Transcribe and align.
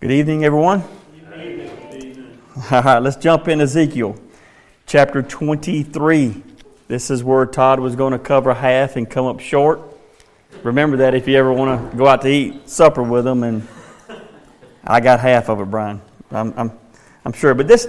Good 0.00 0.12
evening, 0.12 0.46
everyone. 0.46 0.82
All 2.70 2.80
right, 2.82 2.98
let's 3.02 3.16
jump 3.16 3.48
in 3.48 3.60
Ezekiel 3.60 4.18
chapter 4.86 5.20
23. 5.20 6.42
This 6.88 7.10
is 7.10 7.22
where 7.22 7.44
Todd 7.44 7.80
was 7.80 7.96
going 7.96 8.14
to 8.14 8.18
cover 8.18 8.54
half 8.54 8.96
and 8.96 9.10
come 9.10 9.26
up 9.26 9.40
short. 9.40 9.82
Remember 10.62 10.96
that 10.96 11.14
if 11.14 11.28
you 11.28 11.36
ever 11.36 11.52
want 11.52 11.92
to 11.92 11.96
go 11.98 12.06
out 12.06 12.22
to 12.22 12.28
eat 12.30 12.66
supper 12.66 13.02
with 13.02 13.26
them, 13.26 13.42
and 13.42 13.68
I 14.84 15.00
got 15.00 15.20
half 15.20 15.50
of 15.50 15.60
it, 15.60 15.66
Brian. 15.66 16.00
I'm, 16.30 16.54
I'm, 16.56 16.72
I'm 17.26 17.34
sure. 17.34 17.52
But 17.52 17.68
this 17.68 17.86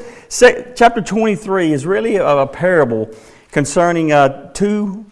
chapter 0.76 1.00
23 1.00 1.72
is 1.72 1.86
really 1.86 2.18
a, 2.18 2.28
a 2.28 2.46
parable 2.46 3.10
concerning 3.54 4.12
uh, 4.12 4.52
two 4.52 5.06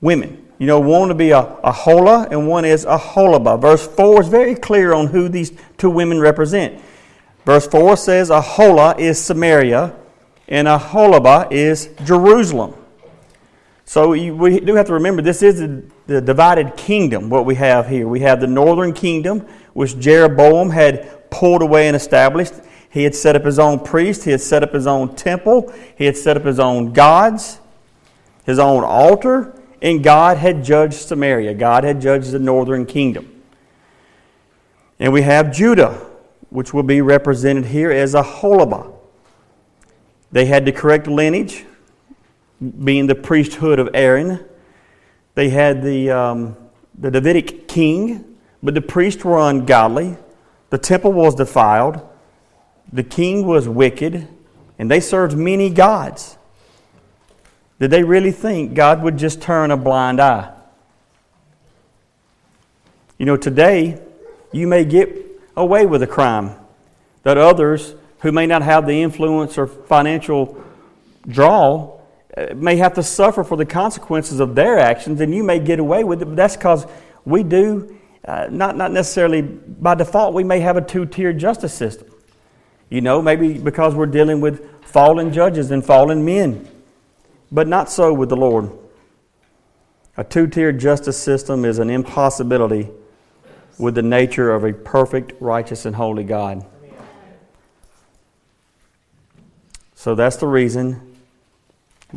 women 0.00 0.43
you 0.58 0.66
know, 0.66 0.78
one 0.78 1.08
to 1.08 1.14
be 1.14 1.30
a, 1.30 1.42
Aholah 1.42 2.30
and 2.30 2.46
one 2.46 2.64
is 2.64 2.84
Aholibah. 2.84 3.60
Verse 3.60 3.86
4 3.86 4.22
is 4.22 4.28
very 4.28 4.54
clear 4.54 4.92
on 4.92 5.08
who 5.08 5.28
these 5.28 5.52
two 5.78 5.90
women 5.90 6.20
represent. 6.20 6.80
Verse 7.44 7.66
4 7.66 7.96
says 7.96 8.30
Aholah 8.30 8.98
is 8.98 9.22
Samaria 9.22 9.94
and 10.48 10.68
Aholibah 10.68 11.50
is 11.50 11.90
Jerusalem. 12.04 12.74
So 13.84 14.10
we 14.10 14.60
do 14.60 14.74
have 14.76 14.86
to 14.86 14.94
remember 14.94 15.20
this 15.22 15.42
is 15.42 15.60
the 16.06 16.20
divided 16.20 16.76
kingdom, 16.76 17.28
what 17.28 17.44
we 17.44 17.56
have 17.56 17.88
here. 17.88 18.08
We 18.08 18.20
have 18.20 18.40
the 18.40 18.46
northern 18.46 18.92
kingdom, 18.92 19.40
which 19.74 19.98
Jeroboam 19.98 20.70
had 20.70 21.30
pulled 21.30 21.62
away 21.62 21.88
and 21.88 21.96
established. 21.96 22.54
He 22.88 23.02
had 23.02 23.14
set 23.14 23.34
up 23.36 23.44
his 23.44 23.58
own 23.58 23.80
priest, 23.80 24.24
he 24.24 24.30
had 24.30 24.40
set 24.40 24.62
up 24.62 24.72
his 24.72 24.86
own 24.86 25.16
temple, 25.16 25.74
he 25.98 26.04
had 26.04 26.16
set 26.16 26.36
up 26.36 26.44
his 26.44 26.60
own 26.60 26.92
gods, 26.92 27.58
his 28.46 28.60
own 28.60 28.84
altar 28.84 29.60
and 29.84 30.02
God 30.02 30.38
had 30.38 30.64
judged 30.64 30.94
Samaria. 30.94 31.52
God 31.52 31.84
had 31.84 32.00
judged 32.00 32.32
the 32.32 32.38
northern 32.38 32.86
kingdom. 32.86 33.42
And 34.98 35.12
we 35.12 35.20
have 35.20 35.52
Judah, 35.52 36.06
which 36.48 36.72
will 36.72 36.82
be 36.82 37.02
represented 37.02 37.66
here 37.66 37.90
as 37.90 38.14
Aholibah. 38.14 38.90
They 40.32 40.46
had 40.46 40.64
the 40.64 40.72
correct 40.72 41.06
lineage, 41.06 41.66
being 42.82 43.08
the 43.08 43.14
priesthood 43.14 43.78
of 43.78 43.90
Aaron. 43.92 44.42
They 45.34 45.50
had 45.50 45.82
the, 45.82 46.10
um, 46.10 46.56
the 46.98 47.10
Davidic 47.10 47.68
king, 47.68 48.38
but 48.62 48.72
the 48.72 48.80
priests 48.80 49.22
were 49.22 49.38
ungodly. 49.38 50.16
The 50.70 50.78
temple 50.78 51.12
was 51.12 51.34
defiled. 51.34 52.00
The 52.90 53.02
king 53.02 53.46
was 53.46 53.68
wicked, 53.68 54.28
and 54.78 54.90
they 54.90 55.00
served 55.00 55.36
many 55.36 55.68
gods. 55.68 56.38
Did 57.80 57.90
they 57.90 58.04
really 58.04 58.32
think 58.32 58.74
God 58.74 59.02
would 59.02 59.16
just 59.16 59.42
turn 59.42 59.70
a 59.70 59.76
blind 59.76 60.20
eye? 60.20 60.52
You 63.18 63.26
know, 63.26 63.36
today, 63.36 64.00
you 64.52 64.66
may 64.66 64.84
get 64.84 65.14
away 65.56 65.86
with 65.86 66.02
a 66.02 66.06
crime 66.06 66.52
that 67.22 67.38
others 67.38 67.94
who 68.20 68.32
may 68.32 68.46
not 68.46 68.62
have 68.62 68.86
the 68.86 69.02
influence 69.02 69.58
or 69.58 69.66
financial 69.66 70.62
draw 71.26 72.00
uh, 72.36 72.54
may 72.54 72.76
have 72.76 72.94
to 72.94 73.02
suffer 73.02 73.44
for 73.44 73.56
the 73.56 73.66
consequences 73.66 74.40
of 74.40 74.54
their 74.54 74.78
actions, 74.78 75.20
and 75.20 75.34
you 75.34 75.42
may 75.42 75.58
get 75.58 75.78
away 75.78 76.04
with 76.04 76.22
it, 76.22 76.24
but 76.26 76.36
that's 76.36 76.56
because 76.56 76.86
we 77.24 77.42
do, 77.42 77.96
uh, 78.24 78.48
not, 78.50 78.76
not 78.76 78.92
necessarily 78.92 79.42
by 79.42 79.94
default, 79.94 80.34
we 80.34 80.44
may 80.44 80.60
have 80.60 80.76
a 80.76 80.80
two 80.80 81.06
tiered 81.06 81.38
justice 81.38 81.72
system. 81.72 82.08
You 82.90 83.00
know, 83.00 83.22
maybe 83.22 83.58
because 83.58 83.94
we're 83.94 84.06
dealing 84.06 84.40
with 84.40 84.84
fallen 84.84 85.32
judges 85.32 85.70
and 85.70 85.84
fallen 85.84 86.24
men. 86.24 86.68
But 87.54 87.68
not 87.68 87.88
so 87.88 88.12
with 88.12 88.30
the 88.30 88.36
Lord. 88.36 88.72
A 90.16 90.24
two 90.24 90.48
tiered 90.48 90.80
justice 90.80 91.16
system 91.16 91.64
is 91.64 91.78
an 91.78 91.88
impossibility 91.88 92.90
with 93.78 93.94
the 93.94 94.02
nature 94.02 94.52
of 94.52 94.64
a 94.64 94.72
perfect, 94.72 95.34
righteous, 95.40 95.86
and 95.86 95.94
holy 95.94 96.24
God. 96.24 96.66
So 99.94 100.16
that's 100.16 100.36
the 100.36 100.48
reason, 100.48 101.16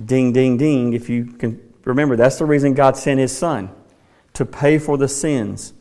ding, 0.06 0.34
ding, 0.34 0.58
ding, 0.58 0.94
if 0.94 1.08
you 1.08 1.26
can 1.26 1.62
remember, 1.86 2.16
that's 2.16 2.38
the 2.38 2.46
reason 2.46 2.74
God 2.74 2.98
sent 2.98 3.20
His 3.20 3.36
Son 3.36 3.70
to 4.34 4.44
pay 4.44 4.80
for 4.80 4.98
the 4.98 5.08
sins 5.08 5.74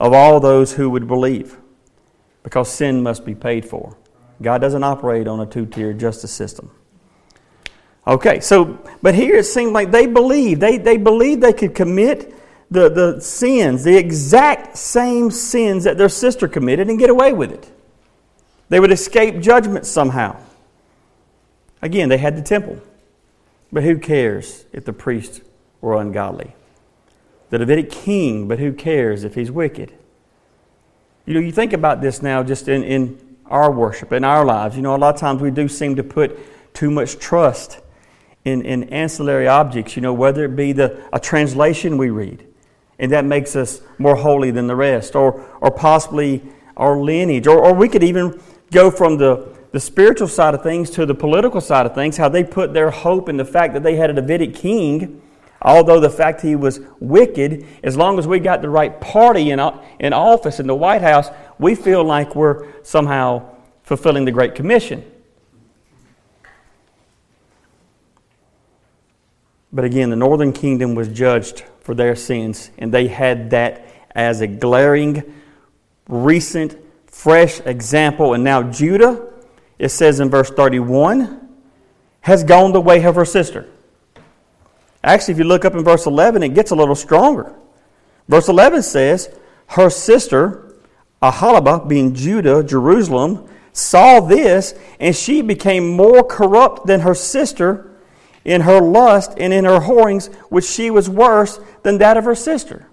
of 0.00 0.12
all 0.12 0.40
those 0.40 0.72
who 0.72 0.90
would 0.90 1.06
believe, 1.06 1.56
because 2.42 2.68
sin 2.68 3.00
must 3.04 3.24
be 3.24 3.36
paid 3.36 3.64
for. 3.64 3.96
God 4.42 4.60
doesn't 4.60 4.82
operate 4.82 5.28
on 5.28 5.38
a 5.38 5.46
two 5.46 5.66
tiered 5.66 6.00
justice 6.00 6.32
system. 6.32 6.72
Okay, 8.08 8.40
so, 8.40 8.78
but 9.02 9.14
here 9.14 9.36
it 9.36 9.44
seemed 9.44 9.74
like 9.74 9.90
they 9.90 10.06
believed. 10.06 10.62
They, 10.62 10.78
they 10.78 10.96
believed 10.96 11.42
they 11.42 11.52
could 11.52 11.74
commit 11.74 12.34
the, 12.70 12.88
the 12.88 13.20
sins, 13.20 13.84
the 13.84 13.98
exact 13.98 14.78
same 14.78 15.30
sins 15.30 15.84
that 15.84 15.98
their 15.98 16.08
sister 16.08 16.48
committed, 16.48 16.88
and 16.88 16.98
get 16.98 17.10
away 17.10 17.34
with 17.34 17.52
it. 17.52 17.70
They 18.70 18.80
would 18.80 18.90
escape 18.90 19.40
judgment 19.40 19.84
somehow. 19.84 20.40
Again, 21.82 22.08
they 22.08 22.16
had 22.16 22.34
the 22.34 22.42
temple. 22.42 22.80
But 23.70 23.82
who 23.82 23.98
cares 23.98 24.64
if 24.72 24.86
the 24.86 24.94
priests 24.94 25.42
were 25.82 26.00
ungodly? 26.00 26.54
The 27.50 27.58
Davidic 27.58 27.90
king, 27.90 28.48
but 28.48 28.58
who 28.58 28.72
cares 28.72 29.22
if 29.22 29.34
he's 29.34 29.50
wicked? 29.50 29.92
You 31.26 31.34
know, 31.34 31.40
you 31.40 31.52
think 31.52 31.74
about 31.74 32.00
this 32.00 32.22
now 32.22 32.42
just 32.42 32.68
in, 32.68 32.82
in 32.84 33.36
our 33.46 33.70
worship, 33.70 34.12
in 34.12 34.24
our 34.24 34.46
lives. 34.46 34.76
You 34.76 34.82
know, 34.82 34.96
a 34.96 34.96
lot 34.96 35.14
of 35.14 35.20
times 35.20 35.42
we 35.42 35.50
do 35.50 35.68
seem 35.68 35.96
to 35.96 36.02
put 36.02 36.38
too 36.72 36.90
much 36.90 37.18
trust 37.18 37.80
in, 38.44 38.62
in 38.62 38.84
ancillary 38.84 39.46
objects, 39.46 39.96
you 39.96 40.02
know, 40.02 40.12
whether 40.12 40.44
it 40.44 40.56
be 40.56 40.72
the, 40.72 41.02
a 41.12 41.20
translation 41.20 41.98
we 41.98 42.10
read, 42.10 42.46
and 42.98 43.12
that 43.12 43.24
makes 43.24 43.56
us 43.56 43.80
more 43.98 44.16
holy 44.16 44.50
than 44.50 44.66
the 44.66 44.76
rest, 44.76 45.14
or, 45.14 45.44
or 45.60 45.70
possibly 45.70 46.42
our 46.76 46.98
lineage, 46.98 47.46
or, 47.46 47.58
or 47.58 47.74
we 47.74 47.88
could 47.88 48.02
even 48.02 48.40
go 48.70 48.90
from 48.90 49.18
the, 49.18 49.54
the 49.72 49.80
spiritual 49.80 50.28
side 50.28 50.54
of 50.54 50.62
things 50.62 50.90
to 50.90 51.04
the 51.04 51.14
political 51.14 51.60
side 51.60 51.86
of 51.86 51.94
things, 51.94 52.16
how 52.16 52.28
they 52.28 52.44
put 52.44 52.72
their 52.72 52.90
hope 52.90 53.28
in 53.28 53.36
the 53.36 53.44
fact 53.44 53.74
that 53.74 53.82
they 53.82 53.96
had 53.96 54.10
a 54.10 54.14
Davidic 54.14 54.54
king, 54.54 55.20
although 55.60 56.00
the 56.00 56.10
fact 56.10 56.40
he 56.40 56.56
was 56.56 56.80
wicked, 57.00 57.66
as 57.82 57.96
long 57.96 58.18
as 58.18 58.26
we 58.26 58.38
got 58.38 58.62
the 58.62 58.70
right 58.70 59.00
party 59.00 59.50
in, 59.50 59.60
in 59.98 60.12
office 60.12 60.60
in 60.60 60.66
the 60.66 60.74
White 60.74 61.02
House, 61.02 61.28
we 61.58 61.74
feel 61.74 62.04
like 62.04 62.34
we're 62.34 62.82
somehow 62.82 63.54
fulfilling 63.82 64.24
the 64.24 64.32
Great 64.32 64.54
Commission. 64.54 65.04
But 69.72 69.84
again, 69.84 70.10
the 70.10 70.16
northern 70.16 70.52
kingdom 70.52 70.94
was 70.94 71.08
judged 71.08 71.64
for 71.80 71.94
their 71.94 72.16
sins, 72.16 72.70
and 72.78 72.92
they 72.92 73.06
had 73.08 73.50
that 73.50 73.86
as 74.14 74.40
a 74.40 74.46
glaring, 74.46 75.22
recent, 76.08 76.76
fresh 77.06 77.60
example. 77.60 78.34
And 78.34 78.42
now 78.42 78.62
Judah, 78.62 79.30
it 79.78 79.90
says 79.90 80.20
in 80.20 80.30
verse 80.30 80.50
31, 80.50 81.48
has 82.20 82.44
gone 82.44 82.72
the 82.72 82.80
way 82.80 83.04
of 83.04 83.14
her 83.14 83.24
sister. 83.24 83.68
Actually, 85.04 85.32
if 85.32 85.38
you 85.38 85.44
look 85.44 85.64
up 85.64 85.74
in 85.74 85.84
verse 85.84 86.06
11, 86.06 86.42
it 86.42 86.54
gets 86.54 86.70
a 86.70 86.74
little 86.74 86.94
stronger. 86.94 87.54
Verse 88.28 88.48
11 88.48 88.82
says, 88.82 89.34
Her 89.68 89.90
sister, 89.90 90.74
Aholibah, 91.22 91.88
being 91.88 92.14
Judah, 92.14 92.62
Jerusalem, 92.62 93.48
saw 93.72 94.20
this, 94.20 94.74
and 94.98 95.14
she 95.14 95.40
became 95.40 95.88
more 95.88 96.24
corrupt 96.24 96.86
than 96.86 97.00
her 97.00 97.14
sister 97.14 97.87
in 98.44 98.62
her 98.62 98.80
lust 98.80 99.34
and 99.36 99.52
in 99.52 99.64
her 99.64 99.80
whorings, 99.80 100.28
which 100.48 100.64
she 100.64 100.90
was 100.90 101.08
worse 101.08 101.60
than 101.82 101.98
that 101.98 102.16
of 102.16 102.24
her 102.24 102.34
sister. 102.34 102.86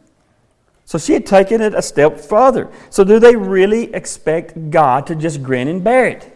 So 0.86 0.98
she 0.98 1.14
had 1.14 1.26
taken 1.26 1.62
it 1.62 1.74
a 1.74 1.82
step 1.82 2.20
further. 2.20 2.72
So, 2.92 3.04
do 3.04 3.20
they 3.20 3.36
really 3.36 3.94
expect 3.94 4.70
God 4.70 5.08
to 5.08 5.16
just 5.16 5.42
grin 5.42 5.68
and 5.68 5.84
bear 5.84 6.08
it? 6.08 6.32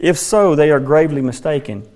If 0.00 0.18
so, 0.18 0.56
they 0.56 0.70
are 0.72 0.80
gravely 0.80 1.22
mistaken. 1.22 1.88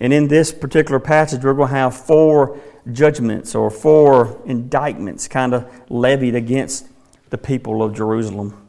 And 0.00 0.12
in 0.12 0.26
this 0.26 0.50
particular 0.50 0.98
passage, 0.98 1.44
we're 1.44 1.54
going 1.54 1.68
to 1.68 1.74
have 1.76 1.96
four 1.96 2.58
judgments 2.92 3.54
or 3.54 3.70
four 3.70 4.42
indictments 4.44 5.28
kind 5.28 5.54
of 5.54 5.70
levied 5.88 6.34
against 6.34 6.88
the 7.30 7.38
people 7.38 7.82
of 7.82 7.94
Jerusalem. 7.94 8.66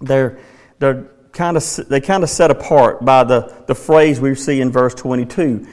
They're, 0.00 0.38
they're 0.78 1.08
kind 1.36 1.56
of, 1.56 1.88
they 1.88 2.00
kind 2.00 2.24
of 2.24 2.30
set 2.30 2.50
apart 2.50 3.04
by 3.04 3.22
the, 3.22 3.54
the 3.66 3.74
phrase 3.74 4.18
we 4.18 4.34
see 4.34 4.60
in 4.60 4.72
verse 4.72 4.94
22. 4.94 5.66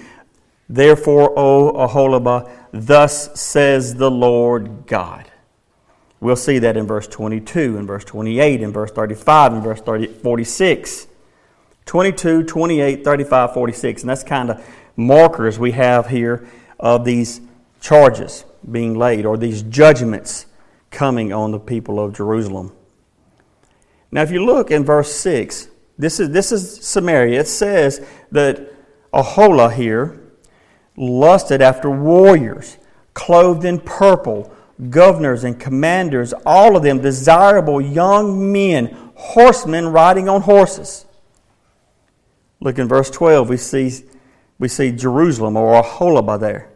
Therefore, 0.69 1.37
O 1.37 1.71
Aholibah, 1.87 2.51
thus 2.71 3.39
says 3.39 3.95
the 3.95 4.11
Lord 4.11 4.85
God. 4.85 5.29
We'll 6.19 6.35
see 6.35 6.59
that 6.59 6.77
in 6.77 6.85
verse 6.85 7.07
22, 7.07 7.77
in 7.77 7.87
verse 7.87 8.05
28, 8.05 8.61
in 8.61 8.71
verse 8.71 8.91
35, 8.91 9.53
in 9.53 9.61
verse 9.61 9.81
30, 9.81 10.07
46. 10.07 11.07
22, 11.85 12.43
28, 12.43 13.03
35, 13.03 13.53
46. 13.53 14.01
And 14.03 14.09
that's 14.09 14.23
kind 14.23 14.49
of 14.49 14.65
markers 14.95 15.59
we 15.59 15.71
have 15.71 16.07
here 16.07 16.47
of 16.79 17.03
these 17.03 17.41
charges 17.81 18.45
being 18.69 18.97
laid 18.97 19.25
or 19.25 19.37
these 19.37 19.63
judgments 19.63 20.45
coming 20.91 21.33
on 21.33 21.51
the 21.51 21.59
people 21.59 21.99
of 21.99 22.13
Jerusalem. 22.15 22.71
Now, 24.13 24.21
if 24.21 24.29
you 24.29 24.45
look 24.45 24.69
in 24.69 24.85
verse 24.85 25.11
6, 25.11 25.69
this 25.97 26.19
is, 26.19 26.29
this 26.29 26.51
is 26.51 26.85
Samaria. 26.85 27.39
It 27.39 27.47
says 27.47 28.05
that 28.31 28.71
Aholah 29.11 29.73
here 29.73 30.21
lusted 30.95 31.63
after 31.63 31.89
warriors, 31.89 32.77
clothed 33.15 33.65
in 33.65 33.79
purple, 33.79 34.53
governors 34.91 35.43
and 35.43 35.59
commanders, 35.59 36.31
all 36.45 36.77
of 36.77 36.83
them 36.83 37.01
desirable 37.01 37.81
young 37.81 38.51
men, 38.51 38.95
horsemen 39.15 39.87
riding 39.87 40.29
on 40.29 40.41
horses. 40.41 41.07
Look 42.59 42.77
in 42.77 42.87
verse 42.87 43.09
12, 43.09 43.49
we 43.49 43.57
see, 43.57 43.93
we 44.59 44.67
see 44.67 44.91
Jerusalem 44.91 45.57
or 45.57 45.81
Aholibah 45.81 46.39
there. 46.39 46.69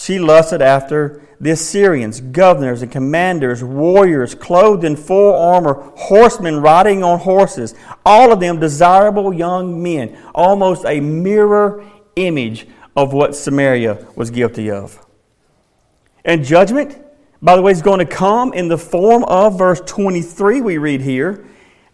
She 0.00 0.20
lusted 0.20 0.62
after 0.62 1.22
the 1.40 1.50
Assyrians, 1.50 2.20
governors 2.20 2.82
and 2.82 2.92
commanders, 2.92 3.64
warriors, 3.64 4.32
clothed 4.32 4.84
in 4.84 4.94
full 4.94 5.34
armor, 5.34 5.74
horsemen 5.96 6.62
riding 6.62 7.02
on 7.02 7.18
horses, 7.18 7.74
all 8.06 8.32
of 8.32 8.38
them 8.38 8.60
desirable 8.60 9.34
young 9.34 9.82
men, 9.82 10.16
almost 10.36 10.84
a 10.86 11.00
mirror 11.00 11.84
image 12.14 12.68
of 12.94 13.12
what 13.12 13.34
Samaria 13.34 14.06
was 14.14 14.30
guilty 14.30 14.70
of. 14.70 15.04
And 16.24 16.44
judgment, 16.44 16.96
by 17.42 17.56
the 17.56 17.62
way, 17.62 17.72
is 17.72 17.82
going 17.82 17.98
to 17.98 18.06
come 18.06 18.52
in 18.52 18.68
the 18.68 18.78
form 18.78 19.24
of 19.24 19.58
verse 19.58 19.80
23 19.84 20.60
we 20.60 20.78
read 20.78 21.00
here 21.00 21.44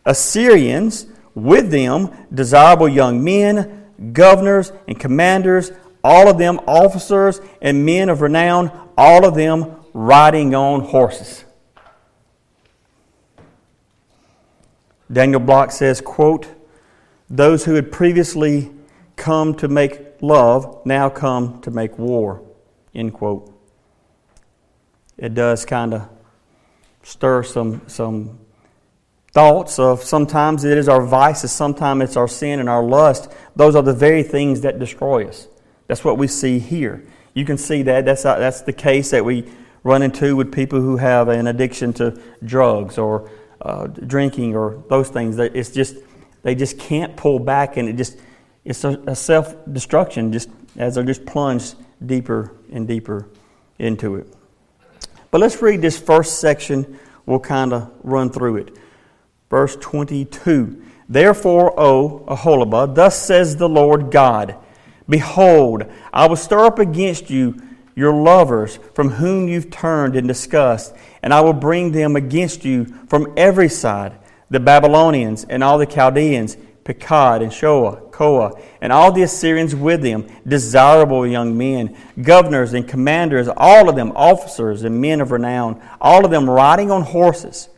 Assyrians, 0.04 1.06
with 1.34 1.70
them 1.70 2.10
desirable 2.32 2.86
young 2.86 3.24
men, 3.24 3.86
governors 4.12 4.72
and 4.86 5.00
commanders, 5.00 5.72
all 6.04 6.28
of 6.28 6.36
them 6.36 6.60
officers 6.66 7.40
and 7.62 7.84
men 7.84 8.10
of 8.10 8.20
renown, 8.20 8.70
all 8.96 9.24
of 9.24 9.34
them 9.34 9.76
riding 9.94 10.54
on 10.54 10.82
horses. 10.82 11.44
Daniel 15.10 15.40
Block 15.40 15.72
says, 15.72 16.00
quote, 16.00 16.46
those 17.30 17.64
who 17.64 17.74
had 17.74 17.90
previously 17.90 18.70
come 19.16 19.54
to 19.54 19.68
make 19.68 20.00
love 20.20 20.84
now 20.84 21.08
come 21.08 21.60
to 21.62 21.70
make 21.70 21.98
war, 21.98 22.42
end 22.94 23.14
quote. 23.14 23.50
It 25.16 25.34
does 25.34 25.64
kind 25.64 25.94
of 25.94 26.08
stir 27.02 27.44
some, 27.44 27.82
some 27.86 28.40
thoughts 29.32 29.78
of 29.78 30.02
sometimes 30.02 30.64
it 30.64 30.76
is 30.76 30.88
our 30.88 31.04
vices, 31.04 31.52
sometimes 31.52 32.02
it's 32.02 32.16
our 32.16 32.28
sin 32.28 32.60
and 32.60 32.68
our 32.68 32.82
lust. 32.82 33.30
Those 33.56 33.74
are 33.74 33.82
the 33.82 33.94
very 33.94 34.22
things 34.22 34.62
that 34.62 34.78
destroy 34.78 35.28
us. 35.28 35.48
That's 35.86 36.04
what 36.04 36.18
we 36.18 36.26
see 36.26 36.58
here. 36.58 37.04
You 37.34 37.44
can 37.44 37.58
see 37.58 37.82
that. 37.82 38.04
That's, 38.04 38.24
uh, 38.24 38.38
that's 38.38 38.62
the 38.62 38.72
case 38.72 39.10
that 39.10 39.24
we 39.24 39.50
run 39.82 40.02
into 40.02 40.34
with 40.36 40.52
people 40.52 40.80
who 40.80 40.96
have 40.96 41.28
an 41.28 41.46
addiction 41.46 41.92
to 41.94 42.20
drugs 42.44 42.96
or 42.96 43.30
uh, 43.60 43.86
drinking 43.86 44.56
or 44.56 44.82
those 44.88 45.10
things. 45.10 45.36
That 45.36 45.54
it's 45.54 45.70
just, 45.70 45.96
they 46.42 46.54
just 46.54 46.78
can't 46.78 47.16
pull 47.16 47.38
back 47.38 47.76
and 47.76 47.88
it 47.88 47.96
just, 47.96 48.18
it's 48.64 48.84
a, 48.84 49.02
a 49.06 49.16
self 49.16 49.54
destruction 49.70 50.32
just 50.32 50.48
as 50.76 50.94
they're 50.94 51.04
just 51.04 51.26
plunged 51.26 51.76
deeper 52.04 52.54
and 52.72 52.88
deeper 52.88 53.28
into 53.78 54.16
it. 54.16 54.26
But 55.30 55.40
let's 55.40 55.60
read 55.60 55.82
this 55.82 55.98
first 55.98 56.38
section. 56.38 56.98
We'll 57.26 57.40
kind 57.40 57.72
of 57.72 57.92
run 58.02 58.30
through 58.30 58.56
it. 58.56 58.78
Verse 59.50 59.76
22 59.76 60.82
Therefore, 61.08 61.78
O 61.78 62.24
Aholibah, 62.26 62.94
thus 62.94 63.20
says 63.20 63.56
the 63.56 63.68
Lord 63.68 64.10
God 64.10 64.56
Behold, 65.08 65.84
I 66.12 66.26
will 66.26 66.36
stir 66.36 66.64
up 66.64 66.78
against 66.78 67.30
you 67.30 67.60
your 67.94 68.12
lovers 68.12 68.78
from 68.94 69.10
whom 69.10 69.48
you've 69.48 69.70
turned 69.70 70.16
in 70.16 70.26
disgust, 70.26 70.94
and 71.22 71.32
I 71.32 71.40
will 71.40 71.52
bring 71.52 71.92
them 71.92 72.16
against 72.16 72.64
you 72.64 72.86
from 73.08 73.32
every 73.36 73.68
side 73.68 74.18
the 74.50 74.60
Babylonians 74.60 75.44
and 75.44 75.64
all 75.64 75.78
the 75.78 75.86
Chaldeans, 75.86 76.56
Pekod 76.84 77.42
and 77.42 77.52
Shoa, 77.52 78.10
Koa, 78.10 78.52
and 78.80 78.92
all 78.92 79.10
the 79.10 79.22
Assyrians 79.22 79.74
with 79.74 80.02
them, 80.02 80.28
desirable 80.46 81.26
young 81.26 81.56
men, 81.56 81.96
governors 82.20 82.74
and 82.74 82.86
commanders, 82.86 83.48
all 83.56 83.88
of 83.88 83.96
them 83.96 84.12
officers 84.14 84.84
and 84.84 85.00
men 85.00 85.20
of 85.20 85.32
renown, 85.32 85.82
all 86.00 86.24
of 86.24 86.30
them 86.30 86.48
riding 86.48 86.90
on 86.90 87.02
horses. 87.02 87.68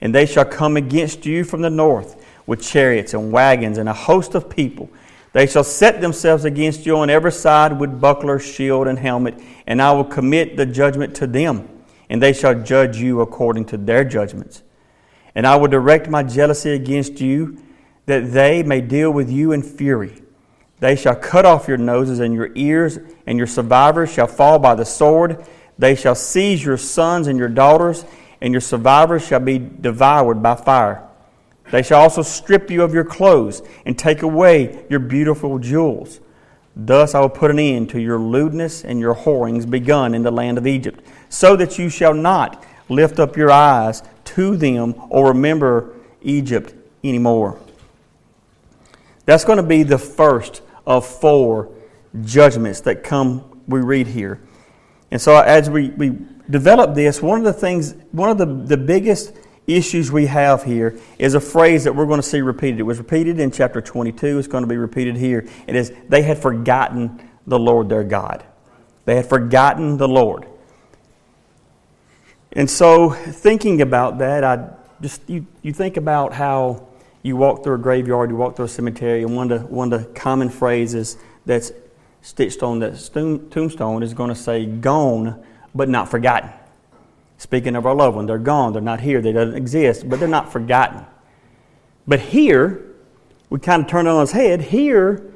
And 0.00 0.14
they 0.14 0.26
shall 0.26 0.46
come 0.46 0.76
against 0.76 1.26
you 1.26 1.44
from 1.44 1.62
the 1.62 1.70
north 1.70 2.24
with 2.46 2.62
chariots 2.62 3.14
and 3.14 3.30
wagons 3.30 3.78
and 3.78 3.88
a 3.88 3.94
host 3.94 4.34
of 4.34 4.50
people 4.50 4.90
they 5.32 5.46
shall 5.46 5.64
set 5.64 6.00
themselves 6.00 6.44
against 6.44 6.84
you 6.84 6.98
on 6.98 7.08
every 7.08 7.32
side 7.32 7.78
with 7.78 8.00
buckler, 8.00 8.38
shield, 8.38 8.86
and 8.86 8.98
helmet, 8.98 9.40
and 9.66 9.80
I 9.80 9.92
will 9.92 10.04
commit 10.04 10.56
the 10.56 10.66
judgment 10.66 11.14
to 11.16 11.26
them, 11.26 11.68
and 12.10 12.22
they 12.22 12.32
shall 12.32 12.62
judge 12.62 12.98
you 12.98 13.20
according 13.20 13.66
to 13.66 13.78
their 13.78 14.04
judgments. 14.04 14.62
And 15.34 15.46
I 15.46 15.56
will 15.56 15.68
direct 15.68 16.08
my 16.08 16.22
jealousy 16.22 16.72
against 16.72 17.20
you, 17.20 17.58
that 18.04 18.32
they 18.32 18.62
may 18.62 18.82
deal 18.82 19.10
with 19.10 19.30
you 19.30 19.52
in 19.52 19.62
fury. 19.62 20.22
They 20.80 20.96
shall 20.96 21.14
cut 21.14 21.46
off 21.46 21.68
your 21.68 21.78
noses 21.78 22.18
and 22.18 22.34
your 22.34 22.50
ears, 22.54 22.98
and 23.26 23.38
your 23.38 23.46
survivors 23.46 24.12
shall 24.12 24.26
fall 24.26 24.58
by 24.58 24.74
the 24.74 24.84
sword. 24.84 25.46
They 25.78 25.94
shall 25.94 26.16
seize 26.16 26.62
your 26.62 26.76
sons 26.76 27.28
and 27.28 27.38
your 27.38 27.48
daughters, 27.48 28.04
and 28.40 28.52
your 28.52 28.60
survivors 28.60 29.26
shall 29.26 29.40
be 29.40 29.58
devoured 29.58 30.42
by 30.42 30.56
fire. 30.56 31.08
They 31.72 31.82
shall 31.82 32.02
also 32.02 32.20
strip 32.20 32.70
you 32.70 32.82
of 32.82 32.92
your 32.92 33.02
clothes 33.02 33.62
and 33.86 33.98
take 33.98 34.20
away 34.20 34.84
your 34.90 35.00
beautiful 35.00 35.58
jewels. 35.58 36.20
Thus 36.76 37.14
I 37.14 37.20
will 37.20 37.30
put 37.30 37.50
an 37.50 37.58
end 37.58 37.88
to 37.90 38.00
your 38.00 38.18
lewdness 38.18 38.84
and 38.84 39.00
your 39.00 39.14
whorings 39.14 39.64
begun 39.64 40.14
in 40.14 40.22
the 40.22 40.30
land 40.30 40.58
of 40.58 40.66
Egypt, 40.66 41.02
so 41.30 41.56
that 41.56 41.78
you 41.78 41.88
shall 41.88 42.12
not 42.12 42.62
lift 42.90 43.18
up 43.18 43.38
your 43.38 43.50
eyes 43.50 44.02
to 44.24 44.54
them 44.54 44.94
or 45.08 45.28
remember 45.28 45.96
Egypt 46.20 46.74
anymore. 47.02 47.58
That's 49.24 49.44
going 49.44 49.56
to 49.56 49.62
be 49.62 49.82
the 49.82 49.98
first 49.98 50.60
of 50.86 51.06
four 51.06 51.70
judgments 52.22 52.80
that 52.82 53.02
come, 53.02 53.62
we 53.66 53.80
read 53.80 54.08
here. 54.08 54.42
And 55.10 55.18
so 55.18 55.38
as 55.38 55.70
we, 55.70 55.88
we 55.88 56.18
develop 56.50 56.94
this, 56.94 57.22
one 57.22 57.38
of 57.38 57.44
the 57.44 57.52
things, 57.54 57.94
one 58.10 58.28
of 58.28 58.36
the, 58.36 58.44
the 58.44 58.76
biggest 58.76 59.32
issues 59.66 60.10
we 60.10 60.26
have 60.26 60.64
here 60.64 60.98
is 61.18 61.34
a 61.34 61.40
phrase 61.40 61.84
that 61.84 61.94
we're 61.94 62.06
going 62.06 62.20
to 62.20 62.26
see 62.26 62.40
repeated. 62.40 62.80
It 62.80 62.84
was 62.84 62.98
repeated 62.98 63.38
in 63.38 63.50
chapter 63.50 63.80
22, 63.80 64.38
it's 64.38 64.48
going 64.48 64.62
to 64.62 64.68
be 64.68 64.76
repeated 64.76 65.16
here. 65.16 65.46
It 65.66 65.76
is, 65.76 65.92
they 66.08 66.22
had 66.22 66.38
forgotten 66.38 67.28
the 67.46 67.58
Lord 67.58 67.88
their 67.88 68.04
God. 68.04 68.44
They 69.04 69.16
had 69.16 69.26
forgotten 69.26 69.96
the 69.96 70.08
Lord. 70.08 70.46
And 72.52 72.68
so, 72.68 73.10
thinking 73.10 73.80
about 73.80 74.18
that, 74.18 74.44
I 74.44 74.68
just 75.00 75.28
you, 75.28 75.46
you 75.62 75.72
think 75.72 75.96
about 75.96 76.34
how 76.34 76.86
you 77.22 77.36
walk 77.36 77.64
through 77.64 77.76
a 77.76 77.78
graveyard, 77.78 78.30
you 78.30 78.36
walk 78.36 78.56
through 78.56 78.66
a 78.66 78.68
cemetery, 78.68 79.22
and 79.22 79.34
one 79.34 79.50
of 79.50 79.62
the, 79.62 79.66
one 79.66 79.92
of 79.92 80.02
the 80.02 80.12
common 80.12 80.50
phrases 80.50 81.16
that's 81.46 81.72
stitched 82.20 82.62
on 82.62 82.80
that 82.80 82.94
tombstone 83.50 84.02
is 84.02 84.14
going 84.14 84.28
to 84.28 84.34
say, 84.34 84.66
gone, 84.66 85.44
but 85.74 85.88
not 85.88 86.10
forgotten. 86.10 86.50
Speaking 87.42 87.74
of 87.74 87.86
our 87.86 87.94
loved 87.96 88.14
one, 88.14 88.26
they're 88.26 88.38
gone, 88.38 88.72
they're 88.72 88.80
not 88.80 89.00
here, 89.00 89.20
they 89.20 89.32
don't 89.32 89.56
exist, 89.56 90.08
but 90.08 90.20
they're 90.20 90.28
not 90.28 90.52
forgotten. 90.52 91.04
But 92.06 92.20
here, 92.20 92.94
we 93.50 93.58
kind 93.58 93.82
of 93.82 93.88
turn 93.88 94.06
it 94.06 94.10
on 94.10 94.22
its 94.22 94.30
head. 94.30 94.60
Here, 94.60 95.34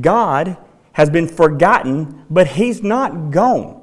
God 0.00 0.56
has 0.92 1.10
been 1.10 1.28
forgotten, 1.28 2.24
but 2.30 2.46
He's 2.46 2.82
not 2.82 3.30
gone. 3.30 3.82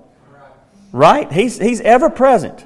Right? 0.91 1.31
He's, 1.31 1.59
he's 1.59 1.79
ever 1.81 2.09
present. 2.09 2.65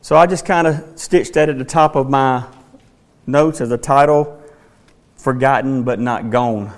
So 0.00 0.16
I 0.16 0.24
just 0.24 0.46
kind 0.46 0.66
of 0.66 0.98
stitched 0.98 1.34
that 1.34 1.50
at 1.50 1.58
the 1.58 1.64
top 1.64 1.94
of 1.94 2.08
my 2.08 2.46
notes 3.26 3.60
as 3.60 3.70
a 3.72 3.78
title 3.78 4.42
Forgotten 5.16 5.82
but 5.82 6.00
Not 6.00 6.30
Gone. 6.30 6.72